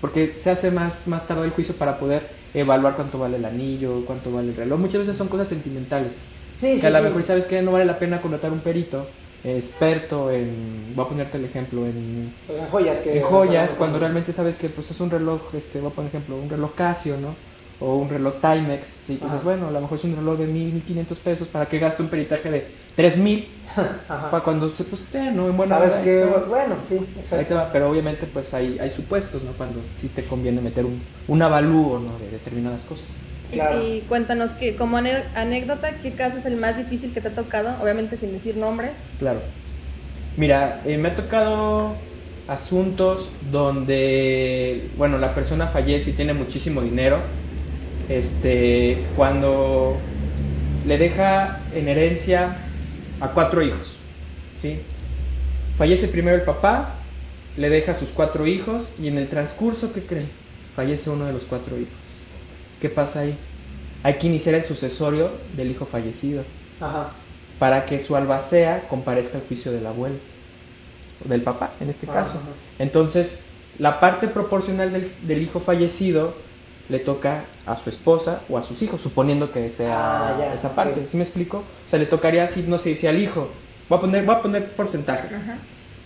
porque 0.00 0.36
se 0.36 0.50
hace 0.50 0.70
más, 0.70 1.08
más 1.08 1.26
tarde 1.26 1.44
el 1.46 1.50
juicio 1.52 1.76
para 1.78 1.98
poder 1.98 2.48
evaluar 2.52 2.96
cuánto 2.96 3.18
vale 3.18 3.36
el 3.38 3.44
anillo, 3.46 4.04
cuánto 4.06 4.32
vale 4.32 4.50
el 4.50 4.56
reloj, 4.56 4.78
muchas 4.80 5.00
veces 5.00 5.16
son 5.16 5.28
cosas 5.28 5.48
sentimentales, 5.48 6.38
Sí, 6.56 6.78
que 6.78 6.86
sí, 6.86 6.88
a 6.88 6.90
lo 6.90 7.00
sí. 7.00 7.02
mejor 7.02 7.24
sabes 7.24 7.46
que 7.46 7.62
no 7.62 7.72
vale 7.72 7.84
la 7.86 7.98
pena 7.98 8.20
contratar 8.20 8.52
un 8.52 8.62
perito 8.62 9.16
experto 9.42 10.30
en, 10.30 10.94
voy 10.94 11.04
a 11.04 11.08
ponerte 11.08 11.38
el 11.38 11.44
ejemplo, 11.46 11.86
en, 11.86 12.38
Pues 12.46 12.58
en 12.58 12.68
joyas 12.68 13.00
que... 13.00 13.10
en 13.10 13.22
joyas, 13.22 13.74
cuando 13.76 13.98
realmente 13.98 14.32
sabes 14.32 14.58
que 14.58 14.68
pues 14.70 14.90
es 14.90 15.00
un 15.00 15.10
reloj, 15.10 15.54
este, 15.54 15.80
voy 15.80 15.90
a 15.92 15.94
poner 15.94 16.08
ejemplo, 16.10 16.38
un 16.38 16.50
reloj 16.50 16.74
Casio, 16.74 17.16
¿no? 17.18 17.38
O 17.78 17.96
un 17.98 18.08
reloj 18.10 18.40
Timex, 18.40 18.86
sí, 19.04 19.18
Ajá. 19.18 19.18
dices, 19.18 19.42
bueno, 19.42 19.68
a 19.68 19.70
lo 19.70 19.80
mejor 19.80 19.98
es 19.98 20.04
un 20.04 20.16
reloj 20.16 20.38
de 20.38 20.46
mil, 20.46 20.72
mil 20.72 20.84
quinientos 20.84 21.20
pesos, 21.20 21.48
¿para 21.48 21.68
que 21.68 21.78
gaste 21.78 22.02
un 22.02 22.10
peritaje 22.10 22.50
de 22.50 22.76
tres 22.94 23.18
mil? 23.18 23.62
Para 24.30 24.44
cuando 24.44 24.70
se 24.70 24.84
pues 24.84 25.02
esté, 25.02 25.30
¿no? 25.32 25.48
En 25.48 25.56
buena 25.56 25.78
Sabes 25.78 25.82
hora, 25.82 26.02
que... 26.02 26.14
está. 26.14 26.44
Bueno, 26.44 26.82
sí, 26.82 26.96
Ahí 27.30 27.46
te 27.46 27.54
exacto. 27.54 27.54
va, 27.54 27.72
pero 27.72 27.90
obviamente 27.90 28.26
pues 28.28 28.54
hay, 28.54 28.78
hay 28.78 28.90
supuestos, 28.90 29.42
¿no? 29.44 29.56
Cuando 29.56 29.92
sí 29.96 30.10
te 30.14 30.26
conviene 30.26 30.60
meter 30.60 30.86
un, 30.86 31.08
un 31.26 31.42
avalúo, 31.42 31.98
¿no? 31.98 32.18
De 32.18 32.30
determinadas 32.30 32.84
cosas. 32.84 33.26
Y- 33.50 33.56
Claro. 33.56 33.98
Y, 34.00 34.06
cuéntanos 34.06 34.52
que 34.52 34.76
como 34.76 34.98
anécdota, 34.98 35.98
¿qué 35.98 36.14
caso 36.14 36.36
es 36.36 36.44
el 36.44 36.56
más 36.58 36.76
difícil 36.76 37.14
que 37.14 37.22
te 37.22 37.28
ha 37.28 37.34
tocado? 37.34 37.80
Obviamente 37.82 38.18
sin 38.18 38.32
decir 38.32 38.54
nombres. 38.58 39.16
Claro. 39.16 39.54
Mira, 40.36 40.82
eh, 40.84 40.98
me 40.98 41.08
ha 41.10 41.16
tocado 41.16 42.14
asuntos 42.46 43.38
donde, 43.42 44.92
bueno, 44.96 45.18
la 45.18 45.34
persona 45.34 45.68
fallece 45.68 46.10
y 46.12 46.16
tiene 46.16 46.34
muchísimo 46.34 46.82
dinero. 46.82 47.24
Este, 48.08 48.98
cuando 49.16 49.96
le 50.86 50.98
deja 50.98 51.60
en 51.74 51.88
herencia 51.88 52.56
a 53.20 53.28
cuatro 53.28 53.62
hijos, 53.62 53.94
¿sí? 54.56 54.78
Fallece 55.78 56.08
primero 56.08 56.36
el 56.36 56.42
papá, 56.42 56.94
le 57.56 57.70
deja 57.70 57.92
a 57.92 57.94
sus 57.94 58.10
cuatro 58.10 58.46
hijos 58.46 58.90
y 59.00 59.08
en 59.08 59.18
el 59.18 59.28
transcurso, 59.28 59.92
¿qué 59.92 60.02
creen? 60.02 60.28
Fallece 60.76 61.10
uno 61.10 61.24
de 61.26 61.32
los 61.32 61.44
cuatro 61.44 61.76
hijos. 61.76 61.92
¿Qué 62.80 62.88
pasa 62.88 63.20
ahí? 63.20 63.36
Hay 64.02 64.14
que 64.14 64.26
iniciar 64.26 64.54
el 64.54 64.64
sucesorio 64.64 65.30
del 65.56 65.70
hijo 65.70 65.86
fallecido 65.86 66.44
Ajá. 66.80 67.10
para 67.58 67.86
que 67.86 68.00
su 68.00 68.16
albacea 68.16 68.86
comparezca 68.88 69.38
al 69.38 69.44
juicio 69.46 69.72
del 69.72 69.86
abuelo, 69.86 70.16
o 71.24 71.28
del 71.28 71.42
papá 71.42 71.70
en 71.80 71.88
este 71.88 72.06
caso. 72.06 72.32
ajá. 72.32 72.40
Entonces, 72.78 73.38
la 73.78 73.98
parte 74.00 74.28
proporcional 74.28 74.92
del, 74.92 75.10
del 75.26 75.42
hijo 75.42 75.58
fallecido 75.60 76.34
le 76.88 76.98
toca 76.98 77.44
a 77.66 77.76
su 77.76 77.88
esposa 77.90 78.42
o 78.48 78.58
a 78.58 78.62
sus 78.62 78.82
hijos, 78.82 79.00
suponiendo 79.00 79.50
que 79.52 79.70
sea 79.70 80.28
Ah, 80.28 80.36
ya, 80.38 80.54
esa 80.54 80.74
parte. 80.74 81.06
¿Sí 81.06 81.16
me 81.16 81.22
explico? 81.22 81.58
O 81.58 81.90
sea, 81.90 81.98
le 81.98 82.06
tocaría, 82.06 82.46
si 82.48 82.62
no 82.62 82.78
sé, 82.78 82.94
si 82.96 83.06
al 83.06 83.18
hijo, 83.18 83.48
voy 83.88 83.98
a 83.98 84.00
poner, 84.00 84.24
voy 84.24 84.34
a 84.34 84.42
poner 84.42 84.70
porcentajes. 84.72 85.32
Ajá. 85.32 85.58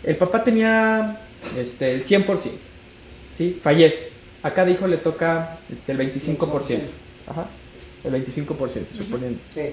El 0.05 0.17
papá 0.17 0.45
tenía 0.45 1.21
este, 1.57 1.93
el 1.95 2.05
100%, 2.05 2.51
¿sí? 3.33 3.59
Fallece. 3.63 4.11
A 4.43 4.55
cada 4.55 4.71
hijo 4.71 4.87
le 4.87 4.99
toca 4.99 5.59
este, 5.73 5.93
el 5.93 5.99
25%. 5.99 6.81
Ajá. 7.27 7.47
El 8.05 8.25
25%, 8.25 8.57
suponiendo. 8.97 9.41
Sí. 9.53 9.71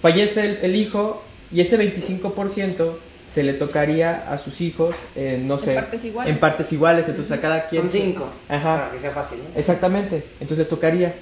Fallece 0.00 0.44
el, 0.44 0.56
el 0.62 0.76
hijo 0.76 1.22
y 1.52 1.60
ese 1.60 1.78
25% 1.78 2.96
se 3.26 3.42
le 3.42 3.54
tocaría 3.54 4.30
a 4.30 4.38
sus 4.38 4.60
hijos, 4.60 4.94
eh, 5.16 5.40
no 5.42 5.54
En 5.54 5.60
sé, 5.60 5.74
partes 5.74 6.04
iguales. 6.04 6.32
en 6.32 6.38
partes 6.40 6.72
iguales, 6.72 7.08
entonces 7.08 7.32
a 7.32 7.40
cada 7.40 7.68
quien... 7.68 7.82
Son 7.82 7.90
cinco. 7.90 8.32
Ajá. 8.48 8.76
Para 8.76 8.90
que 8.92 8.98
sea 8.98 9.10
fácil, 9.12 9.38
¿no? 9.38 9.58
Exactamente, 9.58 10.24
entonces 10.40 10.68
tocaría 10.68 11.14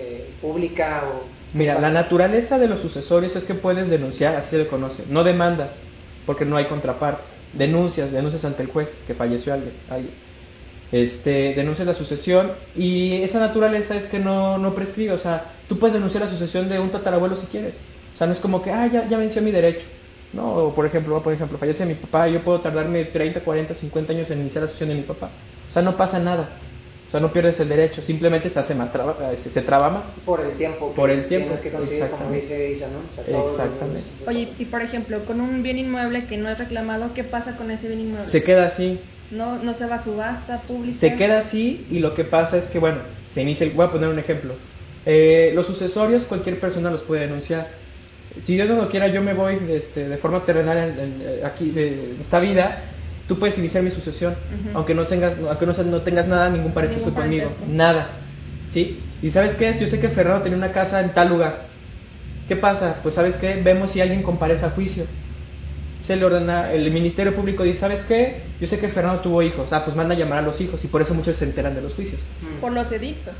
eh, 0.00 0.36
pública 0.40 0.88
o... 1.12 1.36
Mira, 1.52 1.80
la 1.80 1.90
naturaleza 1.90 2.58
de 2.58 2.68
los 2.68 2.80
sucesorios 2.80 3.34
es 3.36 3.44
que 3.44 3.54
puedes 3.54 3.88
denunciar, 3.88 4.36
así 4.36 4.50
se 4.50 4.58
le 4.58 4.68
conoce, 4.68 5.06
no 5.08 5.24
demandas, 5.24 5.82
porque 6.24 6.44
no 6.44 6.56
hay 6.56 6.66
contraparte. 6.66 7.28
Denuncias, 7.52 8.12
denuncias 8.12 8.44
ante 8.44 8.62
el 8.62 8.68
juez 8.70 8.96
que 9.06 9.14
falleció 9.14 9.54
alguien. 9.54 9.82
alguien. 9.88 10.20
Este, 10.90 11.54
denuncias 11.54 11.86
la 11.88 11.94
sucesión 11.94 12.58
y 12.74 13.22
esa 13.22 13.40
naturaleza 13.40 13.96
es 13.96 14.06
que 14.08 14.20
no, 14.20 14.58
no 14.58 14.74
prescribe, 14.74 15.12
o 15.14 15.18
sea, 15.18 15.64
tú 15.68 15.78
puedes 15.78 15.94
denunciar 15.94 16.24
la 16.24 16.30
sucesión 16.30 16.68
de 16.68 16.80
un 16.80 16.90
tatarabuelo 16.92 17.36
si 17.36 17.48
quieres. 17.48 17.90
O 18.14 18.16
sea, 18.18 18.26
no 18.28 18.34
es 18.34 18.40
como 18.40 18.62
que, 18.62 18.72
ah, 18.72 18.86
ya, 18.88 19.08
ya 19.08 19.18
venció 19.18 19.42
mi 19.42 19.52
derecho. 19.52 19.88
No, 20.32 20.52
o 20.54 20.74
por 20.74 20.84
ejemplo, 20.86 21.22
por 21.22 21.32
ejemplo, 21.32 21.56
fallece 21.58 21.86
mi 21.86 21.94
papá 21.94 22.28
y 22.28 22.34
yo 22.34 22.44
puedo 22.44 22.60
tardarme 22.60 23.04
30, 23.04 23.40
40, 23.40 23.74
50 23.74 24.12
años 24.12 24.30
en 24.30 24.40
iniciar 24.40 24.62
la 24.62 24.68
sucesión 24.68 24.90
de 24.90 24.96
mi 24.96 25.02
papá. 25.02 25.30
O 25.68 25.70
sea, 25.72 25.82
no 25.82 25.96
pasa 25.96 26.18
nada. 26.18 26.58
O 27.06 27.10
sea, 27.10 27.20
no 27.20 27.32
pierdes 27.32 27.58
el 27.60 27.70
derecho, 27.70 28.02
simplemente 28.02 28.50
se 28.50 28.60
hace 28.60 28.74
más 28.74 28.92
traba, 28.92 29.16
se, 29.34 29.48
se 29.48 29.62
traba 29.62 29.88
más. 29.88 30.10
Por 30.26 30.40
el 30.42 30.56
tiempo. 30.58 30.90
que 30.90 30.94
Por 30.94 31.10
el 31.10 31.26
tiempo, 31.26 31.54
que 31.62 31.70
como 31.70 31.82
exactamente. 31.84 32.40
dice 32.42 32.70
Isa, 32.70 32.88
¿no? 32.88 32.98
O 32.98 33.14
sea, 33.14 33.24
todos 33.24 33.44
los- 33.44 33.52
Exactamente. 33.52 34.08
Oye, 34.26 34.52
y 34.58 34.64
por 34.66 34.82
ejemplo, 34.82 35.24
con 35.24 35.40
un 35.40 35.62
bien 35.62 35.78
inmueble 35.78 36.20
que 36.26 36.36
no 36.36 36.50
es 36.50 36.58
reclamado, 36.58 37.14
¿qué 37.14 37.24
pasa 37.24 37.56
con 37.56 37.70
ese 37.70 37.88
bien 37.88 38.00
inmueble? 38.00 38.28
Se 38.28 38.42
queda 38.42 38.66
así, 38.66 39.00
No, 39.30 39.56
no 39.62 39.72
se 39.74 39.86
va 39.86 39.96
a 39.96 40.02
subasta 40.02 40.62
pública. 40.62 40.96
Se 40.98 41.14
queda 41.14 41.38
así 41.38 41.86
y 41.90 41.98
lo 42.00 42.14
que 42.14 42.24
pasa 42.24 42.56
es 42.58 42.66
que, 42.66 42.78
bueno, 42.78 42.98
se 43.28 43.42
inicia, 43.42 43.66
el- 43.66 43.72
voy 43.72 43.86
a 43.86 43.90
poner 43.90 44.08
un 44.10 44.18
ejemplo. 44.18 44.54
Eh, 45.06 45.52
los 45.54 45.66
sucesorios 45.66 46.24
cualquier 46.24 46.60
persona 46.60 46.90
los 46.90 47.02
puede 47.02 47.22
denunciar. 47.22 47.77
Si 48.44 48.54
Dios 48.54 48.68
no 48.68 48.76
lo 48.76 48.88
quiera, 48.88 49.08
yo 49.08 49.22
me 49.22 49.34
voy 49.34 49.58
este, 49.70 50.08
de 50.08 50.16
forma 50.16 50.44
terrenal 50.44 50.78
en- 50.78 50.98
en- 51.00 51.22
eh, 51.22 51.40
aquí 51.44 51.70
de 51.70 52.16
esta 52.18 52.40
vida, 52.40 52.84
tú 53.26 53.38
puedes 53.38 53.58
iniciar 53.58 53.82
mi 53.82 53.90
sucesión, 53.90 54.36
aunque 54.74 54.94
no 54.94 55.04
tengas, 55.04 55.38
aunque 55.38 55.66
no, 55.66 55.72
no 55.84 56.02
tengas 56.02 56.26
nada, 56.28 56.48
ningún 56.48 56.72
parentesco 56.72 57.12
conmigo, 57.12 57.44
parentesco. 57.46 57.72
nada, 57.72 58.10
¿sí? 58.66 59.00
Y 59.22 59.30
sabes 59.30 59.54
qué 59.56 59.68
es, 59.70 59.80
yo 59.80 59.86
sé 59.86 59.98
que 60.00 60.08
Fernando 60.08 60.42
tenía 60.42 60.58
una 60.58 60.72
casa 60.72 61.00
en 61.00 61.12
tal 61.14 61.28
lugar. 61.30 61.68
¿Qué 62.46 62.56
pasa? 62.56 63.00
Pues 63.02 63.14
sabes 63.16 63.36
qué, 63.36 63.60
vemos 63.62 63.90
si 63.90 64.00
alguien 64.00 64.22
comparece 64.22 64.64
a 64.66 64.70
juicio 64.70 65.06
se 66.00 66.16
le 66.16 66.24
ordena, 66.24 66.72
el 66.72 66.90
Ministerio 66.92 67.34
Público 67.34 67.64
dice, 67.64 67.80
¿sabes 67.80 68.02
qué? 68.02 68.52
Yo 68.60 68.66
sé 68.66 68.78
que 68.78 68.88
Fernando 68.88 69.20
tuvo 69.20 69.42
hijos, 69.42 69.72
ah, 69.72 69.84
pues 69.84 69.96
manda 69.96 70.14
a 70.14 70.18
llamar 70.18 70.38
a 70.38 70.42
los 70.42 70.60
hijos 70.60 70.84
y 70.84 70.88
por 70.88 71.02
eso 71.02 71.12
muchos 71.14 71.36
se 71.36 71.44
enteran 71.44 71.74
de 71.74 71.82
los 71.82 71.94
juicios. 71.94 72.22
Por 72.60 72.72
los 72.72 72.90
edictos. 72.92 73.34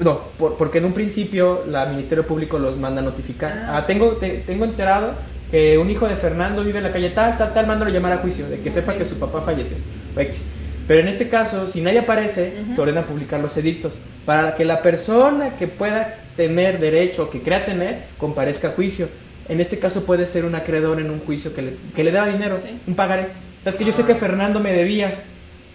No, 0.00 0.20
por- 0.38 0.56
porque 0.56 0.78
en 0.78 0.84
un 0.84 0.92
principio 0.92 1.64
la 1.66 1.86
Ministerio 1.86 2.26
Público 2.26 2.58
los 2.58 2.76
manda 2.76 3.00
a 3.00 3.04
notificar. 3.04 3.64
Ah. 3.66 3.78
Ah, 3.78 3.86
tengo, 3.86 4.12
te- 4.12 4.38
tengo 4.46 4.64
enterado 4.64 5.14
que 5.50 5.76
un 5.78 5.90
hijo 5.90 6.06
de 6.06 6.14
Fernando 6.16 6.62
vive 6.62 6.78
en 6.78 6.84
la 6.84 6.92
calle 6.92 7.10
tal, 7.10 7.36
tal, 7.38 7.52
tal, 7.52 7.66
mándalo 7.66 7.90
a 7.90 7.94
llamar 7.94 8.12
a 8.12 8.18
juicio, 8.18 8.48
de 8.48 8.60
que 8.60 8.70
sepa 8.70 8.94
que 8.94 9.04
su 9.04 9.18
papá 9.18 9.40
falleció. 9.40 9.76
X. 10.16 10.46
Pero 10.86 11.00
en 11.00 11.08
este 11.08 11.28
caso, 11.28 11.66
si 11.66 11.80
nadie 11.80 12.00
aparece, 12.00 12.52
Ujú. 12.64 12.74
se 12.74 12.80
ordena 12.80 13.02
publicar 13.02 13.40
los 13.40 13.56
edictos 13.56 13.98
para 14.24 14.54
que 14.54 14.64
la 14.64 14.82
persona 14.82 15.50
que 15.58 15.66
pueda 15.66 16.18
tener 16.36 16.78
derecho 16.78 17.24
o 17.24 17.30
que 17.30 17.42
crea 17.42 17.64
tener 17.66 18.04
comparezca 18.18 18.68
a 18.68 18.70
juicio. 18.72 19.08
En 19.48 19.60
este 19.60 19.78
caso 19.78 20.04
puede 20.04 20.26
ser 20.26 20.44
un 20.44 20.54
acreedor 20.54 21.00
en 21.00 21.10
un 21.10 21.20
juicio 21.20 21.52
que 21.54 21.62
le, 21.62 21.72
que 21.94 22.04
le 22.04 22.12
deba 22.12 22.26
dinero, 22.28 22.56
Sí. 22.58 22.78
un 22.86 22.94
pagaré. 22.94 23.26
Es 23.64 23.76
que 23.76 23.84
yo 23.84 23.92
sé 23.92 24.02
Ah. 24.02 24.06
que 24.06 24.14
Fernando 24.14 24.60
me 24.60 24.72
debía, 24.72 25.14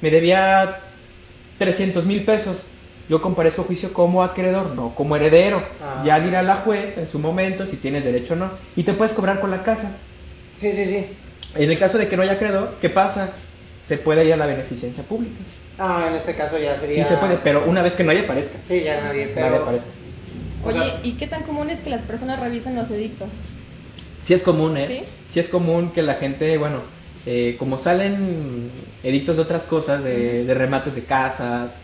me 0.02 0.10
debía 0.12 0.78
300 1.58 2.06
mil 2.06 2.24
pesos. 2.24 2.66
Yo 3.10 3.22
comparezco 3.22 3.64
a 3.64 3.66
juicio 3.66 3.92
como 3.94 4.24
acreedor, 4.24 4.72
no 4.76 4.96
como 4.96 5.16
heredero. 5.16 5.62
Ah. 5.82 6.04
Ya 6.06 6.20
dirá 6.20 6.42
la 6.42 6.58
juez 6.58 6.98
en 6.98 7.08
su 7.08 7.20
momento 7.20 7.66
si 7.66 7.78
tienes 7.78 8.06
derecho 8.06 8.34
o 8.34 8.38
no. 8.38 8.50
Y 8.76 8.84
te 8.84 8.94
puedes 8.94 9.14
cobrar 9.14 9.40
con 9.40 9.52
la 9.52 9.64
casa. 9.64 9.92
Sí, 10.56 10.72
sí, 10.74 10.86
sí. 10.86 11.06
En 11.56 11.70
el 11.70 11.78
caso 11.78 11.98
de 11.98 12.08
que 12.08 12.16
no 12.16 12.24
haya 12.24 12.34
acreedor, 12.34 12.76
¿qué 12.82 12.90
pasa? 12.90 13.32
Se 13.84 13.98
puede 13.98 14.26
ir 14.26 14.34
a 14.34 14.38
la 14.38 14.46
beneficencia 14.46 15.04
pública. 15.04 15.36
Ah, 15.78 16.08
en 16.10 16.16
este 16.16 16.36
caso 16.36 16.58
ya 16.58 16.78
sería... 16.78 17.04
Sí 17.04 17.10
se 17.10 17.18
puede, 17.18 17.36
pero 17.38 17.66
una 17.68 17.82
vez 17.82 17.96
que 17.96 18.04
nadie 18.04 18.22
aparezca. 18.22 18.58
Sí, 18.66 18.82
ya 18.82 19.02
nadie, 19.02 19.28
pero... 19.34 19.48
Nadie 19.48 19.62
aparezca. 19.62 19.90
O 20.64 20.70
Oye, 20.70 20.78
sea- 20.80 21.00
¿y 21.04 21.12
qué 21.14 21.28
tan 21.28 21.44
común 21.44 21.70
es 21.70 21.82
que 21.82 21.90
las 21.90 22.04
personas 22.04 22.40
revisen 22.40 22.76
los 22.76 22.90
edictos? 22.92 23.30
Sí 24.22 24.34
es 24.34 24.44
común, 24.44 24.78
¿eh? 24.78 24.86
¿Sí? 24.86 25.04
Sí 25.28 25.40
es 25.42 25.50
común 25.50 25.92
que 25.92 26.02
la 26.02 26.14
gente, 26.16 26.58
bueno, 26.58 26.78
eh, 27.26 27.56
como 27.60 27.78
salen 27.78 28.72
edictos 29.04 29.36
de 29.36 29.42
otras 29.42 29.64
cosas, 29.64 30.04
de, 30.04 30.46
de 30.46 30.54
remates 30.54 30.96
de 30.96 31.04
casas, 31.04 31.76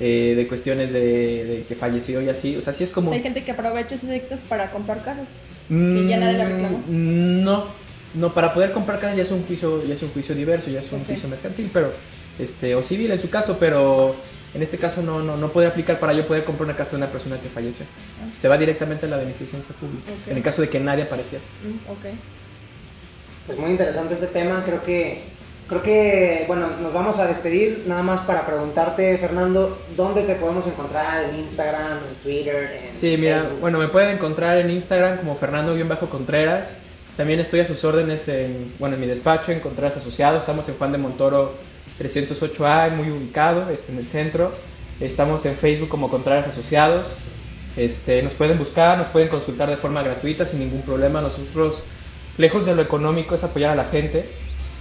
eh, 0.00 0.34
de 0.36 0.46
cuestiones 0.48 0.92
de, 0.92 1.00
de 1.44 1.64
que 1.68 1.74
falleció 1.74 2.20
y 2.20 2.28
así, 2.28 2.56
o 2.56 2.60
sea, 2.60 2.72
sí 2.72 2.84
es 2.84 2.90
O 2.90 2.94
común. 2.94 3.10
sea, 3.10 3.16
hay 3.18 3.22
gente 3.22 3.44
que 3.44 3.50
aprovecha 3.52 3.94
esos 3.94 4.10
edictos 4.10 4.40
para 4.40 4.70
comprar 4.70 5.02
carros. 5.02 5.28
que 5.68 6.06
ya 6.08 6.16
nadie 6.18 6.38
la 6.38 6.44
reclamó. 6.48 6.78
Mm, 6.86 7.42
No, 7.42 7.66
no, 8.14 8.32
para 8.34 8.52
poder 8.54 8.72
comprar 8.72 9.00
casa 9.00 9.14
ya 9.16 9.22
es 9.22 9.30
un 9.30 9.44
juicio, 9.46 9.84
ya 9.86 9.94
es 9.94 10.02
un 10.02 10.10
juicio 10.10 10.34
diverso, 10.34 10.70
ya 10.70 10.80
es 10.80 10.92
un 10.92 11.04
juicio 11.04 11.28
mercantil, 11.28 11.70
pero 11.72 11.92
este 12.38 12.74
o 12.74 12.82
civil 12.82 13.10
en 13.10 13.20
su 13.20 13.30
caso, 13.30 13.56
pero 13.58 14.14
en 14.54 14.62
este 14.62 14.76
caso 14.78 15.02
no 15.02 15.22
no 15.22 15.36
no 15.36 15.52
puede 15.52 15.66
aplicar 15.66 15.98
para 15.98 16.12
yo 16.12 16.26
poder 16.26 16.44
comprar 16.44 16.68
una 16.68 16.76
casa 16.76 16.92
de 16.92 16.96
una 16.98 17.06
persona 17.12 17.40
que 17.40 17.48
falleció. 17.48 17.84
Ah. 18.22 18.28
Se 18.40 18.48
va 18.48 18.56
directamente 18.58 19.06
a 19.06 19.08
la 19.08 19.16
beneficencia 19.16 19.74
pública, 19.80 20.10
en 20.30 20.36
el 20.36 20.42
caso 20.42 20.60
de 20.62 20.68
que 20.68 20.78
nadie 20.80 21.04
apareciera. 21.04 21.42
Mm, 21.64 21.90
ok. 21.90 22.14
Pues 23.46 23.58
muy 23.58 23.70
interesante 23.70 24.14
este 24.14 24.26
tema, 24.26 24.62
creo 24.64 24.82
que 24.82 25.20
creo 25.68 25.82
que 25.82 26.44
bueno, 26.46 26.68
nos 26.80 26.92
vamos 26.92 27.18
a 27.18 27.26
despedir 27.26 27.84
nada 27.86 28.02
más 28.02 28.20
para 28.26 28.46
preguntarte, 28.46 29.18
Fernando, 29.18 29.78
¿dónde 29.96 30.22
te 30.22 30.34
podemos 30.36 30.66
encontrar 30.66 31.24
en 31.24 31.36
Instagram, 31.40 31.98
en 32.08 32.14
Twitter, 32.22 32.80
en 32.84 32.94
Sí, 32.94 33.16
mira, 33.16 33.40
Facebook? 33.40 33.60
bueno, 33.60 33.78
me 33.78 33.88
pueden 33.88 34.10
encontrar 34.10 34.58
en 34.58 34.70
Instagram 34.70 35.18
como 35.18 35.34
Fernando-Contreras. 35.36 36.76
También 37.16 37.40
estoy 37.40 37.60
a 37.60 37.66
sus 37.66 37.82
órdenes 37.84 38.28
en, 38.28 38.72
bueno, 38.78 38.94
en 38.96 39.00
mi 39.00 39.06
despacho, 39.06 39.50
en 39.52 39.60
Contreras 39.60 39.96
Asociados. 39.96 40.40
Estamos 40.40 40.68
en 40.68 40.76
Juan 40.76 40.92
de 40.92 40.98
Montoro 40.98 41.54
308A, 41.98 42.90
muy 42.94 43.10
ubicado, 43.10 43.70
este, 43.70 43.92
en 43.92 43.98
el 43.98 44.06
centro. 44.08 44.52
Estamos 45.00 45.44
en 45.46 45.56
Facebook 45.56 45.88
como 45.88 46.10
Contreras 46.10 46.46
Asociados. 46.48 47.06
Este, 47.76 48.22
nos 48.22 48.34
pueden 48.34 48.58
buscar, 48.58 48.98
nos 48.98 49.08
pueden 49.08 49.28
consultar 49.28 49.68
de 49.68 49.76
forma 49.76 50.02
gratuita 50.02 50.44
sin 50.46 50.60
ningún 50.60 50.82
problema. 50.82 51.20
Nosotros, 51.22 51.82
lejos 52.38 52.66
de 52.66 52.74
lo 52.74 52.82
económico, 52.82 53.34
es 53.34 53.44
apoyar 53.44 53.70
a 53.72 53.76
la 53.76 53.84
gente. 53.84 54.28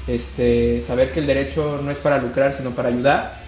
Este, 0.08 0.82
saber 0.82 1.12
que 1.12 1.20
el 1.20 1.28
derecho 1.28 1.80
no 1.82 1.92
es 1.92 1.98
para 1.98 2.18
lucrar, 2.20 2.54
sino 2.54 2.72
para 2.76 2.90
ayudar. 2.90 3.46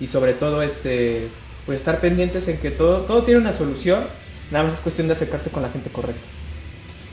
Y 0.00 0.06
sobre 0.06 0.32
todo, 0.34 0.62
este, 0.62 1.28
pues 1.66 1.78
estar 1.78 2.00
pendientes 2.00 2.48
en 2.48 2.58
que 2.58 2.70
todo, 2.70 3.02
todo 3.02 3.22
tiene 3.24 3.40
una 3.40 3.52
solución. 3.52 4.04
Nada 4.50 4.64
más 4.64 4.74
es 4.74 4.80
cuestión 4.80 5.06
de 5.06 5.12
acercarte 5.14 5.50
con 5.50 5.62
la 5.62 5.68
gente 5.70 5.90
correcta. 5.90 6.26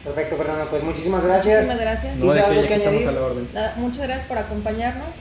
Perfecto, 0.03 0.37
Fernando, 0.37 0.69
pues 0.69 0.83
muchísimas 0.83 1.23
gracias. 1.23 1.65
Muchísimas 1.65 1.81
gracias. 1.81 2.15
No, 2.17 2.33
de 2.33 2.39
¿Quise 2.39 2.67
que 2.67 2.73
estamos 2.75 3.05
a 3.05 3.11
la 3.11 3.21
orden. 3.21 3.47
Nada, 3.53 3.75
muchas 3.77 4.03
gracias 4.07 4.27
por 4.27 4.37
acompañarnos 4.37 5.15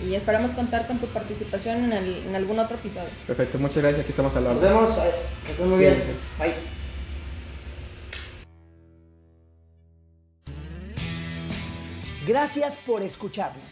y 0.00 0.14
esperamos 0.14 0.52
contar 0.52 0.86
con 0.86 1.00
tu 1.00 1.06
participación 1.08 1.84
en, 1.84 1.92
el- 1.92 2.26
en 2.28 2.36
algún 2.36 2.58
otro 2.58 2.76
episodio. 2.76 3.10
Perfecto, 3.26 3.58
muchas 3.58 3.82
gracias, 3.82 4.02
aquí 4.02 4.10
estamos 4.10 4.36
a 4.36 4.40
la 4.40 4.50
Nos 4.50 4.58
orden. 4.58 4.72
vemos, 4.72 4.98
eh, 4.98 5.10
que 5.44 5.52
estén 5.52 5.68
muy 5.68 5.78
bien. 5.80 6.02
Bye. 6.38 6.81
Gracias 12.26 12.76
por 12.76 13.02
escucharnos. 13.02 13.64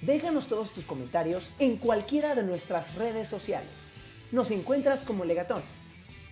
Déjanos 0.00 0.48
todos 0.48 0.72
tus 0.72 0.84
comentarios 0.84 1.52
en 1.60 1.76
cualquiera 1.76 2.34
de 2.34 2.42
nuestras 2.42 2.96
redes 2.96 3.28
sociales. 3.28 3.92
Nos 4.32 4.50
encuentras 4.50 5.04
como 5.04 5.24
Legatón. 5.24 5.62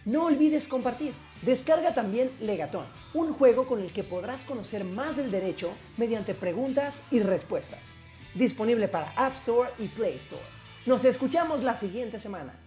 No 0.05 0.25
olvides 0.25 0.67
compartir. 0.67 1.15
Descarga 1.43 1.95
también 1.95 2.33
Legatón, 2.41 2.87
un 3.15 3.33
juego 3.33 3.69
con 3.69 3.81
el 3.81 3.93
que 3.93 4.03
podrás 4.03 4.43
conocer 4.43 4.85
más 4.85 5.17
del 5.17 5.31
derecho 5.31 5.71
mediante 5.97 6.35
preguntas 6.35 7.05
y 7.13 7.21
respuestas. 7.21 7.95
Disponible 8.35 8.89
para 8.89 9.13
App 9.13 9.37
Store 9.37 9.71
y 9.79 9.87
Play 9.87 10.17
Store. 10.17 10.43
Nos 10.85 11.05
escuchamos 11.05 11.63
la 11.63 11.77
siguiente 11.77 12.19
semana. 12.19 12.59